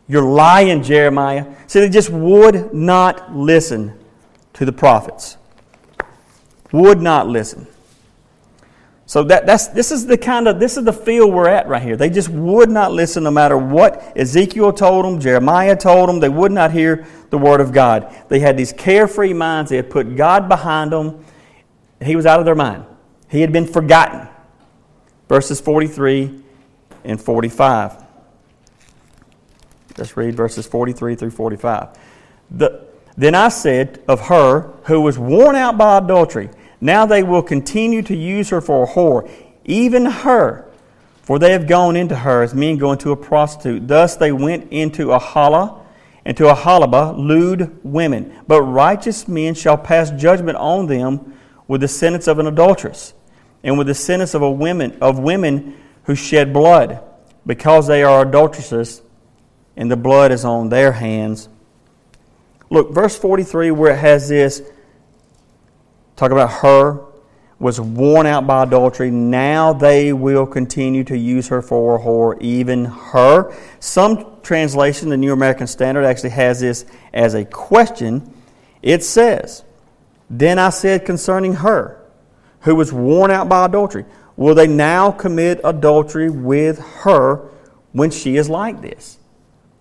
You're 0.08 0.22
lying, 0.22 0.82
Jeremiah. 0.82 1.54
See, 1.66 1.80
they 1.80 1.88
just 1.88 2.10
would 2.10 2.72
not 2.72 3.34
listen 3.34 3.98
to 4.52 4.64
the 4.64 4.72
prophets. 4.72 5.36
Would 6.72 7.00
not 7.00 7.26
listen. 7.26 7.66
So 9.08 9.22
that, 9.24 9.46
that's 9.46 9.68
this 9.68 9.92
is 9.92 10.06
the 10.06 10.18
kind 10.18 10.48
of 10.48 10.58
this 10.58 10.76
is 10.76 10.84
the 10.84 10.92
field 10.92 11.32
we're 11.32 11.48
at 11.48 11.68
right 11.68 11.82
here. 11.82 11.96
They 11.96 12.10
just 12.10 12.28
would 12.28 12.68
not 12.68 12.92
listen 12.92 13.22
no 13.22 13.30
matter 13.30 13.56
what 13.56 14.16
Ezekiel 14.16 14.72
told 14.72 15.04
them, 15.04 15.20
Jeremiah 15.20 15.76
told 15.76 16.08
them, 16.08 16.18
they 16.18 16.28
would 16.28 16.50
not 16.50 16.72
hear 16.72 17.06
the 17.30 17.38
word 17.38 17.60
of 17.60 17.72
God. 17.72 18.14
They 18.28 18.40
had 18.40 18.56
these 18.56 18.72
carefree 18.72 19.32
minds, 19.32 19.70
they 19.70 19.76
had 19.76 19.90
put 19.90 20.16
God 20.16 20.48
behind 20.48 20.90
them, 20.90 21.24
he 22.02 22.16
was 22.16 22.26
out 22.26 22.40
of 22.40 22.46
their 22.46 22.56
mind. 22.56 22.84
He 23.28 23.40
had 23.40 23.52
been 23.52 23.66
forgotten. 23.66 24.28
Verses 25.28 25.60
43 25.60 26.42
and 27.04 27.20
45. 27.20 28.04
Let's 29.98 30.16
read 30.16 30.34
verses 30.34 30.66
43 30.66 31.14
through 31.14 31.30
45. 31.30 31.98
The, 32.50 32.86
then 33.16 33.34
I 33.34 33.48
said 33.48 34.02
of 34.06 34.28
her 34.28 34.72
who 34.84 35.00
was 35.00 35.18
worn 35.18 35.56
out 35.56 35.78
by 35.78 35.98
adultery, 35.98 36.50
Now 36.80 37.06
they 37.06 37.22
will 37.22 37.42
continue 37.42 38.02
to 38.02 38.14
use 38.14 38.50
her 38.50 38.60
for 38.60 38.84
a 38.84 38.86
whore, 38.86 39.30
even 39.64 40.04
her, 40.04 40.70
for 41.22 41.38
they 41.38 41.52
have 41.52 41.66
gone 41.66 41.96
into 41.96 42.14
her 42.14 42.42
as 42.42 42.54
men 42.54 42.76
go 42.76 42.92
into 42.92 43.10
a 43.10 43.16
prostitute. 43.16 43.88
Thus 43.88 44.16
they 44.16 44.32
went 44.32 44.70
into 44.70 45.12
a 45.12 45.18
Aholah, 45.18 45.80
and 46.24 46.36
to 46.36 46.44
Aholibah 46.44 47.16
lewd 47.16 47.78
women. 47.84 48.34
But 48.46 48.62
righteous 48.62 49.26
men 49.28 49.54
shall 49.54 49.78
pass 49.78 50.10
judgment 50.10 50.58
on 50.58 50.86
them 50.86 51.32
with 51.68 51.80
the 51.80 51.88
sentence 51.88 52.26
of 52.26 52.38
an 52.38 52.46
adulteress, 52.46 53.14
and 53.62 53.76
with 53.78 53.86
the 53.86 53.94
sentence 53.94 54.34
of 54.34 54.42
a 54.42 54.50
women 54.50 54.96
of 55.00 55.18
women 55.18 55.76
who 56.04 56.14
shed 56.14 56.52
blood, 56.52 57.02
because 57.44 57.86
they 57.86 58.02
are 58.02 58.22
adulteresses, 58.22 59.02
and 59.76 59.90
the 59.90 59.96
blood 59.96 60.32
is 60.32 60.44
on 60.44 60.68
their 60.68 60.92
hands. 60.92 61.48
Look, 62.70 62.92
verse 62.92 63.16
43, 63.16 63.70
where 63.70 63.92
it 63.92 63.98
has 63.98 64.28
this, 64.28 64.62
talk 66.16 66.32
about 66.32 66.50
her, 66.50 67.04
was 67.58 67.80
worn 67.80 68.26
out 68.26 68.46
by 68.46 68.64
adultery. 68.64 69.10
Now 69.10 69.72
they 69.72 70.12
will 70.12 70.46
continue 70.46 71.04
to 71.04 71.16
use 71.16 71.48
her 71.48 71.62
for 71.62 71.96
a 71.96 72.02
whore, 72.02 72.40
even 72.40 72.84
her. 72.84 73.54
Some 73.80 74.40
translation, 74.42 75.08
the 75.08 75.16
New 75.16 75.32
American 75.32 75.66
Standard, 75.66 76.04
actually 76.04 76.30
has 76.30 76.60
this 76.60 76.84
as 77.14 77.34
a 77.34 77.44
question. 77.44 78.34
It 78.82 79.02
says, 79.02 79.64
then 80.28 80.58
I 80.58 80.70
said 80.70 81.04
concerning 81.04 81.54
her, 81.54 82.02
who 82.60 82.74
was 82.74 82.92
worn 82.92 83.30
out 83.30 83.48
by 83.48 83.64
adultery, 83.64 84.04
will 84.36 84.54
they 84.54 84.66
now 84.66 85.10
commit 85.10 85.60
adultery 85.62 86.30
with 86.30 86.78
her 86.78 87.48
when 87.92 88.10
she 88.10 88.36
is 88.36 88.48
like 88.48 88.82
this? 88.82 89.18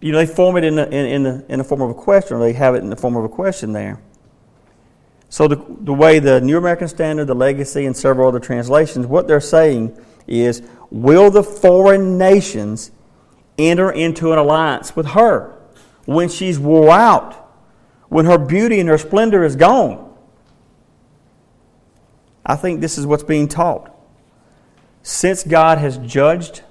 You 0.01 0.11
know, 0.11 0.19
they 0.19 0.27
form 0.27 0.57
it 0.57 0.63
in 0.63 0.75
the, 0.75 0.87
in, 0.87 1.05
in 1.05 1.23
the, 1.23 1.45
in 1.49 1.57
the 1.59 1.63
form 1.63 1.81
of 1.81 1.89
a 1.89 1.95
question, 1.95 2.37
or 2.37 2.39
they 2.39 2.53
have 2.53 2.75
it 2.75 2.79
in 2.79 2.89
the 2.89 2.95
form 2.95 3.15
of 3.15 3.23
a 3.23 3.29
question 3.29 3.73
there. 3.73 4.01
So, 5.29 5.47
the, 5.47 5.65
the 5.81 5.93
way 5.93 6.19
the 6.19 6.39
New 6.39 6.57
American 6.57 6.87
Standard, 6.87 7.25
the 7.25 7.33
Legacy, 7.33 7.85
and 7.85 7.97
several 7.97 8.27
other 8.27 8.39
translations, 8.39 9.07
what 9.07 9.27
they're 9.27 9.41
saying 9.41 9.97
is 10.27 10.61
Will 10.91 11.31
the 11.31 11.43
foreign 11.43 12.17
nations 12.17 12.91
enter 13.57 13.91
into 13.91 14.31
an 14.31 14.37
alliance 14.37 14.95
with 14.95 15.07
her 15.07 15.57
when 16.05 16.29
she's 16.29 16.59
wore 16.59 16.91
out, 16.91 17.33
when 18.09 18.25
her 18.25 18.37
beauty 18.37 18.79
and 18.79 18.87
her 18.89 18.97
splendor 18.97 19.43
is 19.43 19.55
gone? 19.55 20.04
I 22.45 22.55
think 22.55 22.81
this 22.81 22.97
is 22.97 23.07
what's 23.07 23.23
being 23.23 23.47
taught. 23.47 23.91
Since 25.01 25.43
God 25.43 25.77
has 25.77 25.97
judged 25.99 26.61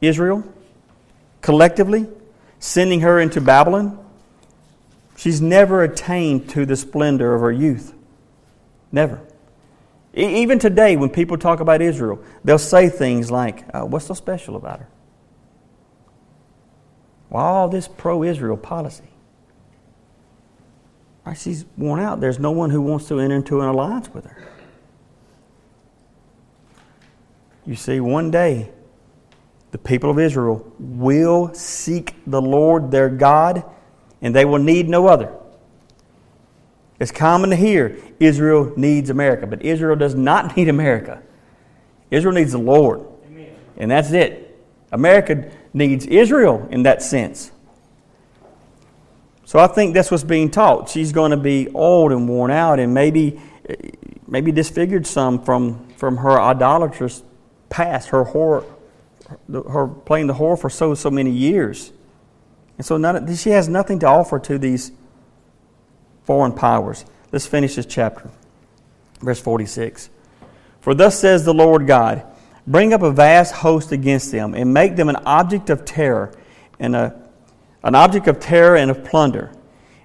Israel 0.00 0.44
collectively, 1.40 2.06
sending 2.58 3.00
her 3.00 3.18
into 3.18 3.40
Babylon, 3.40 3.98
she's 5.16 5.40
never 5.40 5.82
attained 5.82 6.48
to 6.50 6.64
the 6.64 6.76
splendor 6.76 7.34
of 7.34 7.40
her 7.40 7.52
youth. 7.52 7.94
Never. 8.90 9.20
Even 10.14 10.58
today, 10.58 10.96
when 10.96 11.08
people 11.08 11.38
talk 11.38 11.60
about 11.60 11.80
Israel, 11.80 12.22
they'll 12.44 12.58
say 12.58 12.88
things 12.88 13.30
like, 13.30 13.64
uh, 13.74 13.80
What's 13.80 14.06
so 14.06 14.14
special 14.14 14.56
about 14.56 14.80
her? 14.80 14.88
Why 17.30 17.44
all 17.44 17.68
this 17.70 17.88
pro 17.88 18.22
Israel 18.22 18.58
policy? 18.58 19.04
Right, 21.24 21.38
she's 21.38 21.64
worn 21.78 22.00
out. 22.00 22.20
There's 22.20 22.38
no 22.38 22.50
one 22.50 22.68
who 22.68 22.82
wants 22.82 23.08
to 23.08 23.20
enter 23.20 23.36
into 23.36 23.60
an 23.60 23.68
alliance 23.68 24.12
with 24.12 24.26
her. 24.26 24.51
You 27.66 27.76
see, 27.76 28.00
one 28.00 28.30
day, 28.30 28.70
the 29.70 29.78
people 29.78 30.10
of 30.10 30.18
Israel 30.18 30.70
will 30.78 31.52
seek 31.54 32.14
the 32.26 32.42
Lord 32.42 32.90
their 32.90 33.08
God, 33.08 33.64
and 34.20 34.34
they 34.34 34.44
will 34.44 34.58
need 34.58 34.88
no 34.88 35.06
other. 35.06 35.32
It's 37.00 37.10
common 37.10 37.50
to 37.50 37.56
hear 37.56 37.98
Israel 38.20 38.72
needs 38.76 39.10
America, 39.10 39.46
but 39.46 39.64
Israel 39.64 39.96
does 39.96 40.14
not 40.14 40.56
need 40.56 40.68
America. 40.68 41.22
Israel 42.10 42.34
needs 42.34 42.52
the 42.52 42.58
Lord. 42.58 43.06
Amen. 43.26 43.56
And 43.76 43.90
that's 43.90 44.12
it. 44.12 44.60
America 44.92 45.50
needs 45.72 46.04
Israel 46.06 46.68
in 46.70 46.82
that 46.82 47.02
sense. 47.02 47.50
So 49.44 49.58
I 49.58 49.66
think 49.66 49.94
that's 49.94 50.10
what's 50.10 50.24
being 50.24 50.50
taught. 50.50 50.90
She's 50.90 51.12
going 51.12 51.30
to 51.30 51.36
be 51.36 51.68
old 51.70 52.12
and 52.12 52.28
worn 52.28 52.50
out 52.50 52.78
and 52.78 52.92
maybe 52.92 53.40
eh, 53.68 53.74
maybe 54.26 54.52
disfigured 54.52 55.06
some 55.06 55.42
from, 55.42 55.88
from 55.96 56.18
her 56.18 56.40
idolatrous 56.40 57.22
past, 57.72 58.10
her 58.10 58.24
horror, 58.24 58.64
her 59.50 59.88
playing 59.88 60.26
the 60.26 60.34
whore 60.34 60.60
for 60.60 60.70
so 60.70 60.94
so 60.94 61.10
many 61.10 61.30
years. 61.30 61.92
And 62.76 62.86
so 62.86 62.96
none, 62.96 63.34
she 63.34 63.50
has 63.50 63.68
nothing 63.68 63.98
to 64.00 64.06
offer 64.06 64.38
to 64.38 64.58
these 64.58 64.92
foreign 66.24 66.52
powers. 66.52 67.04
Let's 67.32 67.46
finish 67.46 67.76
this 67.76 67.86
chapter. 67.86 68.30
Verse 69.20 69.40
46. 69.40 70.10
For 70.80 70.94
thus 70.94 71.18
says 71.18 71.44
the 71.44 71.54
Lord 71.54 71.86
God 71.86 72.26
Bring 72.66 72.94
up 72.94 73.02
a 73.02 73.10
vast 73.10 73.54
host 73.54 73.90
against 73.90 74.30
them, 74.30 74.54
and 74.54 74.72
make 74.72 74.94
them 74.94 75.08
an 75.08 75.16
object 75.16 75.68
of 75.68 75.84
terror, 75.84 76.32
and 76.78 76.94
a, 76.94 77.20
an 77.82 77.94
object 77.94 78.28
of 78.28 78.38
terror 78.38 78.76
and 78.76 78.90
of 78.90 79.04
plunder. 79.04 79.50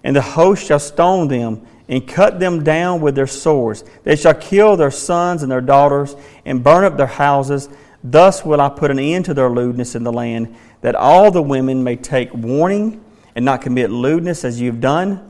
And 0.03 0.15
the 0.15 0.21
host 0.21 0.65
shall 0.65 0.79
stone 0.79 1.27
them, 1.27 1.67
and 1.89 2.07
cut 2.07 2.39
them 2.39 2.63
down 2.63 3.01
with 3.01 3.15
their 3.15 3.27
swords. 3.27 3.83
They 4.03 4.15
shall 4.15 4.33
kill 4.33 4.75
their 4.75 4.91
sons 4.91 5.43
and 5.43 5.51
their 5.51 5.61
daughters, 5.61 6.15
and 6.45 6.63
burn 6.63 6.83
up 6.83 6.97
their 6.97 7.07
houses. 7.07 7.69
Thus 8.03 8.43
will 8.45 8.61
I 8.61 8.69
put 8.69 8.91
an 8.91 8.99
end 8.99 9.25
to 9.25 9.33
their 9.33 9.49
lewdness 9.49 9.95
in 9.95 10.03
the 10.03 10.13
land, 10.13 10.55
that 10.81 10.95
all 10.95 11.31
the 11.31 11.41
women 11.41 11.83
may 11.83 11.95
take 11.95 12.33
warning 12.33 13.03
and 13.35 13.45
not 13.45 13.61
commit 13.61 13.89
lewdness 13.89 14.43
as 14.43 14.59
you 14.59 14.69
have 14.71 14.81
done 14.81 15.27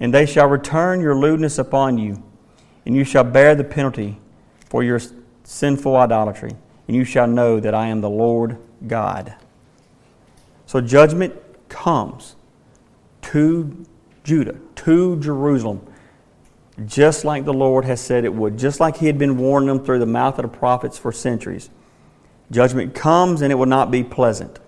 and 0.00 0.14
they 0.14 0.26
shall 0.26 0.46
return 0.46 1.00
your 1.00 1.16
lewdness 1.16 1.58
upon 1.58 1.98
you, 1.98 2.22
and 2.86 2.94
you 2.94 3.04
shall 3.04 3.24
bear 3.24 3.54
the 3.54 3.64
penalty 3.64 4.18
for 4.66 4.82
your 4.82 5.00
sinful 5.44 5.96
idolatry, 5.96 6.52
and 6.86 6.96
you 6.96 7.04
shall 7.04 7.26
know 7.26 7.58
that 7.60 7.74
I 7.74 7.88
am 7.88 8.00
the 8.00 8.10
Lord 8.10 8.58
God. 8.86 9.34
So 10.66 10.80
judgment 10.80 11.34
comes 11.68 12.36
to 13.22 13.84
Judah, 14.28 14.56
to 14.76 15.18
Jerusalem, 15.20 15.80
just 16.84 17.24
like 17.24 17.46
the 17.46 17.54
Lord 17.54 17.86
has 17.86 17.98
said 17.98 18.26
it 18.26 18.34
would, 18.34 18.58
just 18.58 18.78
like 18.78 18.98
He 18.98 19.06
had 19.06 19.16
been 19.16 19.38
warning 19.38 19.68
them 19.68 19.82
through 19.82 20.00
the 20.00 20.06
mouth 20.06 20.38
of 20.38 20.42
the 20.42 20.54
prophets 20.54 20.98
for 20.98 21.12
centuries. 21.12 21.70
Judgment 22.50 22.94
comes 22.94 23.40
and 23.40 23.50
it 23.50 23.54
will 23.54 23.64
not 23.64 23.90
be 23.90 24.04
pleasant. 24.04 24.58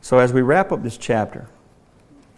So 0.00 0.18
as 0.18 0.32
we 0.32 0.40
wrap 0.40 0.70
up 0.70 0.84
this 0.84 0.96
chapter, 0.96 1.48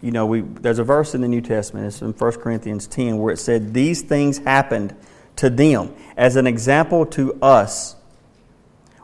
you 0.01 0.09
know, 0.09 0.25
we, 0.25 0.41
there's 0.41 0.79
a 0.79 0.83
verse 0.83 1.13
in 1.13 1.21
the 1.21 1.27
New 1.27 1.41
Testament, 1.41 1.85
it's 1.85 2.01
in 2.01 2.13
1 2.13 2.31
Corinthians 2.33 2.87
10, 2.87 3.19
where 3.19 3.31
it 3.31 3.37
said, 3.37 3.75
These 3.75 4.01
things 4.01 4.39
happened 4.39 4.95
to 5.35 5.51
them 5.51 5.93
as 6.17 6.35
an 6.35 6.47
example 6.47 7.05
to 7.07 7.39
us. 7.43 7.95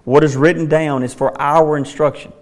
What 0.04 0.24
is 0.24 0.36
written 0.36 0.68
down 0.68 1.04
is 1.04 1.14
for 1.14 1.40
our 1.40 1.78
instruction. 1.78 2.34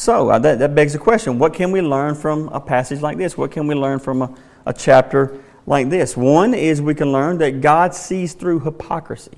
So 0.00 0.30
uh, 0.30 0.38
that, 0.38 0.60
that 0.60 0.74
begs 0.74 0.94
the 0.94 0.98
question 0.98 1.38
what 1.38 1.52
can 1.52 1.72
we 1.72 1.82
learn 1.82 2.14
from 2.14 2.48
a 2.48 2.58
passage 2.58 3.02
like 3.02 3.18
this? 3.18 3.36
What 3.36 3.50
can 3.50 3.66
we 3.66 3.74
learn 3.74 3.98
from 3.98 4.22
a, 4.22 4.34
a 4.64 4.72
chapter 4.72 5.44
like 5.66 5.90
this? 5.90 6.16
One 6.16 6.54
is 6.54 6.80
we 6.80 6.94
can 6.94 7.12
learn 7.12 7.36
that 7.36 7.60
God 7.60 7.94
sees 7.94 8.32
through 8.32 8.60
hypocrisy. 8.60 9.36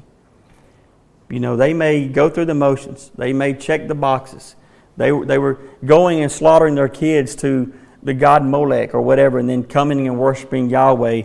You 1.29 1.41
know, 1.41 1.57
they 1.57 1.75
may 1.75 2.07
go 2.07 2.31
through 2.31 2.45
the 2.45 2.55
motions, 2.55 3.11
they 3.17 3.33
may 3.33 3.55
check 3.55 3.89
the 3.89 3.97
boxes, 3.97 4.55
they, 4.97 5.11
they 5.11 5.37
were 5.37 5.59
going 5.85 6.23
and 6.23 6.31
slaughtering 6.31 6.77
their 6.77 6.89
kids 6.89 7.35
to 7.37 7.75
the 8.05 8.15
god 8.15 8.45
Molech 8.45 8.95
or 8.95 9.03
whatever, 9.03 9.41
and 9.41 9.49
then 9.49 9.65
coming 9.65 10.07
and 10.07 10.17
worshiping 10.17 10.71
Yahweh 10.71 11.25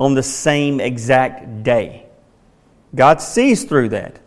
on 0.00 0.14
the 0.14 0.24
same 0.24 0.80
exact 0.80 1.62
day. 1.62 2.06
God 2.92 3.22
sees 3.22 3.62
through 3.62 3.90
that. 3.90 4.18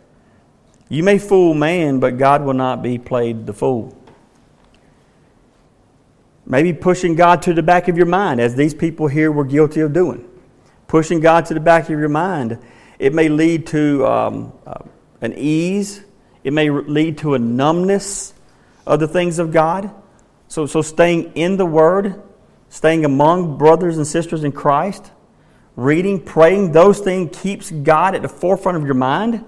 You 0.88 1.02
may 1.02 1.18
fool 1.18 1.52
man, 1.52 2.00
but 2.00 2.16
God 2.16 2.42
will 2.42 2.54
not 2.54 2.82
be 2.82 2.96
played 2.96 3.44
the 3.44 3.52
fool. 3.52 3.94
Maybe 6.46 6.72
pushing 6.72 7.16
God 7.16 7.42
to 7.42 7.54
the 7.54 7.62
back 7.62 7.88
of 7.88 7.96
your 7.96 8.06
mind, 8.06 8.40
as 8.40 8.54
these 8.54 8.72
people 8.72 9.08
here 9.08 9.32
were 9.32 9.44
guilty 9.44 9.80
of 9.80 9.92
doing. 9.92 10.28
Pushing 10.86 11.18
God 11.18 11.46
to 11.46 11.54
the 11.54 11.60
back 11.60 11.84
of 11.84 11.98
your 11.98 12.08
mind, 12.08 12.58
it 13.00 13.12
may 13.12 13.28
lead 13.28 13.66
to 13.68 14.06
um, 14.06 14.52
uh, 14.64 14.84
an 15.20 15.34
ease, 15.36 16.04
it 16.44 16.52
may 16.52 16.70
lead 16.70 17.18
to 17.18 17.34
a 17.34 17.38
numbness 17.40 18.32
of 18.86 19.00
the 19.00 19.08
things 19.08 19.40
of 19.40 19.52
God. 19.52 19.90
So, 20.46 20.66
so 20.66 20.82
staying 20.82 21.32
in 21.34 21.56
the 21.56 21.66
Word, 21.66 22.22
staying 22.68 23.04
among 23.04 23.58
brothers 23.58 23.96
and 23.96 24.06
sisters 24.06 24.44
in 24.44 24.52
Christ, 24.52 25.10
reading, 25.74 26.20
praying, 26.20 26.70
those 26.70 27.00
things 27.00 27.36
keeps 27.36 27.72
God 27.72 28.14
at 28.14 28.22
the 28.22 28.28
forefront 28.28 28.78
of 28.78 28.84
your 28.84 28.94
mind. 28.94 29.44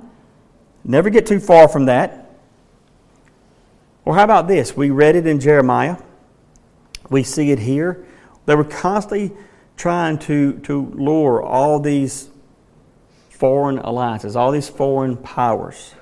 Never 0.83 1.11
get 1.11 1.27
too 1.27 1.39
far 1.39 1.69
from 1.69 1.87
that. 1.87 2.33
Or 4.05 4.17
how 4.17 4.25
about 4.25 4.49
this? 4.49 4.77
We 4.77 4.91
read 4.91 5.15
it 5.15 5.27
in 5.27 5.39
Jeremiah. 5.39 5.99
We 7.11 7.23
see 7.23 7.51
it 7.51 7.59
here. 7.59 8.07
They 8.47 8.55
were 8.55 8.65
constantly 8.65 9.33
trying 9.77 10.19
to, 10.19 10.59
to 10.61 10.87
lure 10.95 11.43
all 11.43 11.81
these 11.81 12.29
foreign 13.31 13.79
alliances, 13.79 14.35
all 14.37 14.51
these 14.51 14.69
foreign 14.69 15.17
powers. 15.17 15.95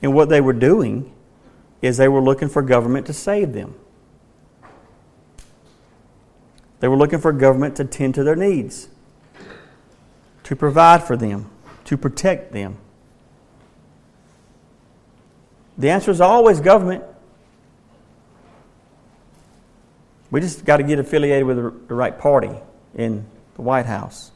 And 0.00 0.14
what 0.14 0.28
they 0.28 0.40
were 0.40 0.52
doing 0.52 1.12
is 1.80 1.96
they 1.96 2.08
were 2.08 2.20
looking 2.20 2.48
for 2.48 2.62
government 2.62 3.06
to 3.06 3.12
save 3.12 3.52
them. 3.52 3.74
They 6.80 6.88
were 6.88 6.96
looking 6.96 7.20
for 7.20 7.32
government 7.32 7.76
to 7.76 7.84
tend 7.84 8.14
to 8.16 8.24
their 8.24 8.36
needs, 8.36 8.88
to 10.44 10.56
provide 10.56 11.04
for 11.04 11.16
them, 11.16 11.50
to 11.84 11.96
protect 11.96 12.52
them. 12.52 12.76
The 15.78 15.90
answer 15.90 16.10
is 16.10 16.20
always 16.20 16.60
government. 16.60 17.04
We 20.32 20.40
just 20.40 20.64
got 20.64 20.78
to 20.78 20.82
get 20.82 20.98
affiliated 20.98 21.44
with 21.44 21.58
the 21.58 21.94
right 21.94 22.18
party 22.18 22.50
in 22.94 23.26
the 23.54 23.60
White 23.60 23.84
House. 23.84 24.32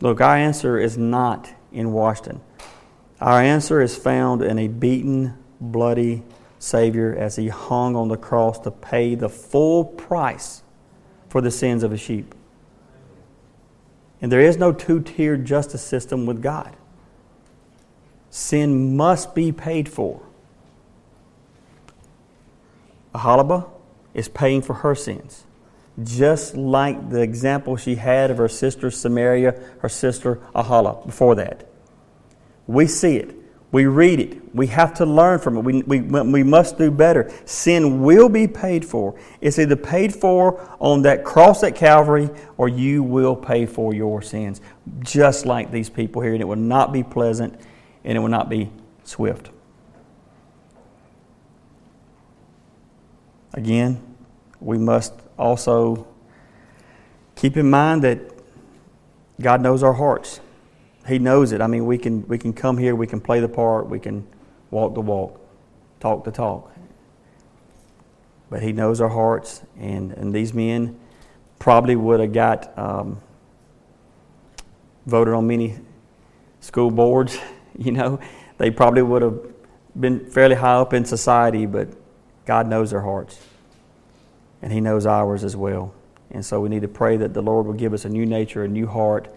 Look, 0.00 0.22
our 0.22 0.34
answer 0.34 0.78
is 0.78 0.96
not 0.96 1.52
in 1.72 1.92
Washington. 1.92 2.40
Our 3.20 3.42
answer 3.42 3.82
is 3.82 3.96
found 3.96 4.40
in 4.40 4.58
a 4.58 4.66
beaten 4.66 5.36
bloody 5.60 6.22
Savior 6.58 7.14
as 7.14 7.36
he 7.36 7.48
hung 7.48 7.96
on 7.96 8.08
the 8.08 8.16
cross 8.16 8.58
to 8.60 8.70
pay 8.70 9.14
the 9.14 9.28
full 9.28 9.84
price 9.84 10.62
for 11.28 11.42
the 11.42 11.50
sins 11.50 11.82
of 11.82 11.92
a 11.92 11.98
sheep. 11.98 12.34
And 14.22 14.32
there 14.32 14.40
is 14.40 14.56
no 14.56 14.72
two 14.72 15.02
tiered 15.02 15.44
justice 15.44 15.82
system 15.82 16.24
with 16.24 16.42
God. 16.42 16.74
Sin 18.30 18.96
must 18.96 19.34
be 19.34 19.52
paid 19.52 19.86
for. 19.86 20.22
Aholibah 23.14 23.68
is 24.14 24.28
paying 24.28 24.62
for 24.62 24.74
her 24.74 24.94
sins, 24.94 25.44
just 26.02 26.56
like 26.56 27.10
the 27.10 27.20
example 27.20 27.76
she 27.76 27.96
had 27.96 28.30
of 28.30 28.38
her 28.38 28.48
sister 28.48 28.90
Samaria, 28.90 29.58
her 29.80 29.88
sister 29.88 30.36
Aholah 30.54 31.04
before 31.06 31.34
that. 31.36 31.68
We 32.66 32.86
see 32.86 33.16
it. 33.16 33.34
We 33.70 33.84
read 33.84 34.18
it. 34.18 34.54
We 34.54 34.68
have 34.68 34.94
to 34.94 35.04
learn 35.04 35.40
from 35.40 35.58
it. 35.58 35.60
We, 35.60 35.82
we, 35.82 36.00
we 36.00 36.42
must 36.42 36.78
do 36.78 36.90
better. 36.90 37.30
Sin 37.44 38.02
will 38.02 38.30
be 38.30 38.48
paid 38.48 38.84
for. 38.84 39.18
It's 39.42 39.58
either 39.58 39.76
paid 39.76 40.14
for 40.14 40.74
on 40.80 41.02
that 41.02 41.22
cross 41.22 41.62
at 41.62 41.76
Calvary 41.76 42.30
or 42.56 42.68
you 42.68 43.02
will 43.02 43.36
pay 43.36 43.66
for 43.66 43.92
your 43.92 44.22
sins, 44.22 44.62
just 45.00 45.44
like 45.44 45.70
these 45.70 45.90
people 45.90 46.22
here. 46.22 46.32
And 46.32 46.40
it 46.40 46.46
will 46.46 46.56
not 46.56 46.94
be 46.94 47.02
pleasant 47.02 47.60
and 48.04 48.16
it 48.16 48.20
will 48.20 48.28
not 48.28 48.48
be 48.48 48.70
swift. 49.04 49.50
Again, 53.58 54.00
we 54.60 54.78
must 54.78 55.14
also 55.36 56.06
keep 57.34 57.56
in 57.56 57.68
mind 57.68 58.04
that 58.04 58.20
God 59.40 59.60
knows 59.60 59.82
our 59.82 59.94
hearts. 59.94 60.40
He 61.08 61.18
knows 61.18 61.50
it. 61.50 61.60
I 61.60 61.66
mean, 61.66 61.84
we 61.84 61.98
can, 61.98 62.24
we 62.28 62.38
can 62.38 62.52
come 62.52 62.78
here, 62.78 62.94
we 62.94 63.08
can 63.08 63.20
play 63.20 63.40
the 63.40 63.48
part, 63.48 63.88
we 63.88 63.98
can 63.98 64.24
walk 64.70 64.94
the 64.94 65.00
walk, 65.00 65.40
talk 65.98 66.22
the 66.22 66.30
talk. 66.30 66.70
But 68.48 68.62
He 68.62 68.72
knows 68.72 69.00
our 69.00 69.08
hearts, 69.08 69.62
and, 69.76 70.12
and 70.12 70.32
these 70.32 70.54
men 70.54 70.96
probably 71.58 71.96
would 71.96 72.20
have 72.20 72.32
got 72.32 72.78
um, 72.78 73.20
voted 75.04 75.34
on 75.34 75.48
many 75.48 75.80
school 76.60 76.92
boards. 76.92 77.36
You 77.76 77.92
know, 77.92 78.18
they 78.56 78.72
probably 78.72 79.02
would 79.02 79.22
have 79.22 79.38
been 79.98 80.28
fairly 80.30 80.56
high 80.56 80.74
up 80.74 80.92
in 80.94 81.04
society, 81.04 81.64
but 81.64 81.88
God 82.48 82.66
knows 82.66 82.92
their 82.92 83.02
hearts, 83.02 83.38
and 84.62 84.72
He 84.72 84.80
knows 84.80 85.06
ours 85.06 85.44
as 85.44 85.56
well. 85.56 85.94
And 86.30 86.44
so 86.44 86.60
we 86.60 86.68
need 86.68 86.82
to 86.82 86.88
pray 86.88 87.16
that 87.16 87.34
the 87.34 87.42
Lord 87.42 87.66
will 87.66 87.74
give 87.74 87.92
us 87.92 88.04
a 88.04 88.08
new 88.08 88.26
nature, 88.26 88.64
a 88.64 88.68
new 88.68 88.86
heart 88.86 89.28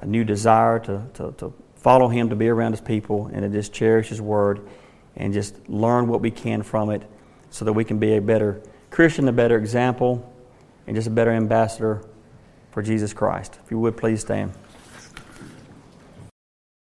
a 0.00 0.06
new 0.06 0.24
desire 0.24 0.78
to, 0.78 1.04
to, 1.14 1.32
to 1.38 1.52
follow 1.76 2.08
Him, 2.08 2.30
to 2.30 2.36
be 2.36 2.48
around 2.48 2.72
His 2.72 2.80
people, 2.80 3.30
and 3.32 3.42
to 3.42 3.48
just 3.48 3.72
cherish 3.72 4.08
His 4.08 4.20
Word 4.20 4.66
and 5.16 5.32
just 5.32 5.68
learn 5.68 6.08
what 6.08 6.20
we 6.20 6.30
can 6.30 6.62
from 6.62 6.90
it 6.90 7.02
so 7.50 7.64
that 7.64 7.72
we 7.72 7.84
can 7.84 7.98
be 7.98 8.16
a 8.16 8.20
better 8.20 8.62
Christian, 8.90 9.28
a 9.28 9.32
better 9.32 9.58
example, 9.58 10.32
and 10.86 10.96
just 10.96 11.06
a 11.06 11.10
better 11.10 11.30
ambassador 11.30 12.02
for 12.70 12.82
Jesus 12.82 13.12
Christ. 13.12 13.58
If 13.64 13.70
you 13.70 13.78
would, 13.78 13.96
please 13.96 14.20
stand. 14.20 14.52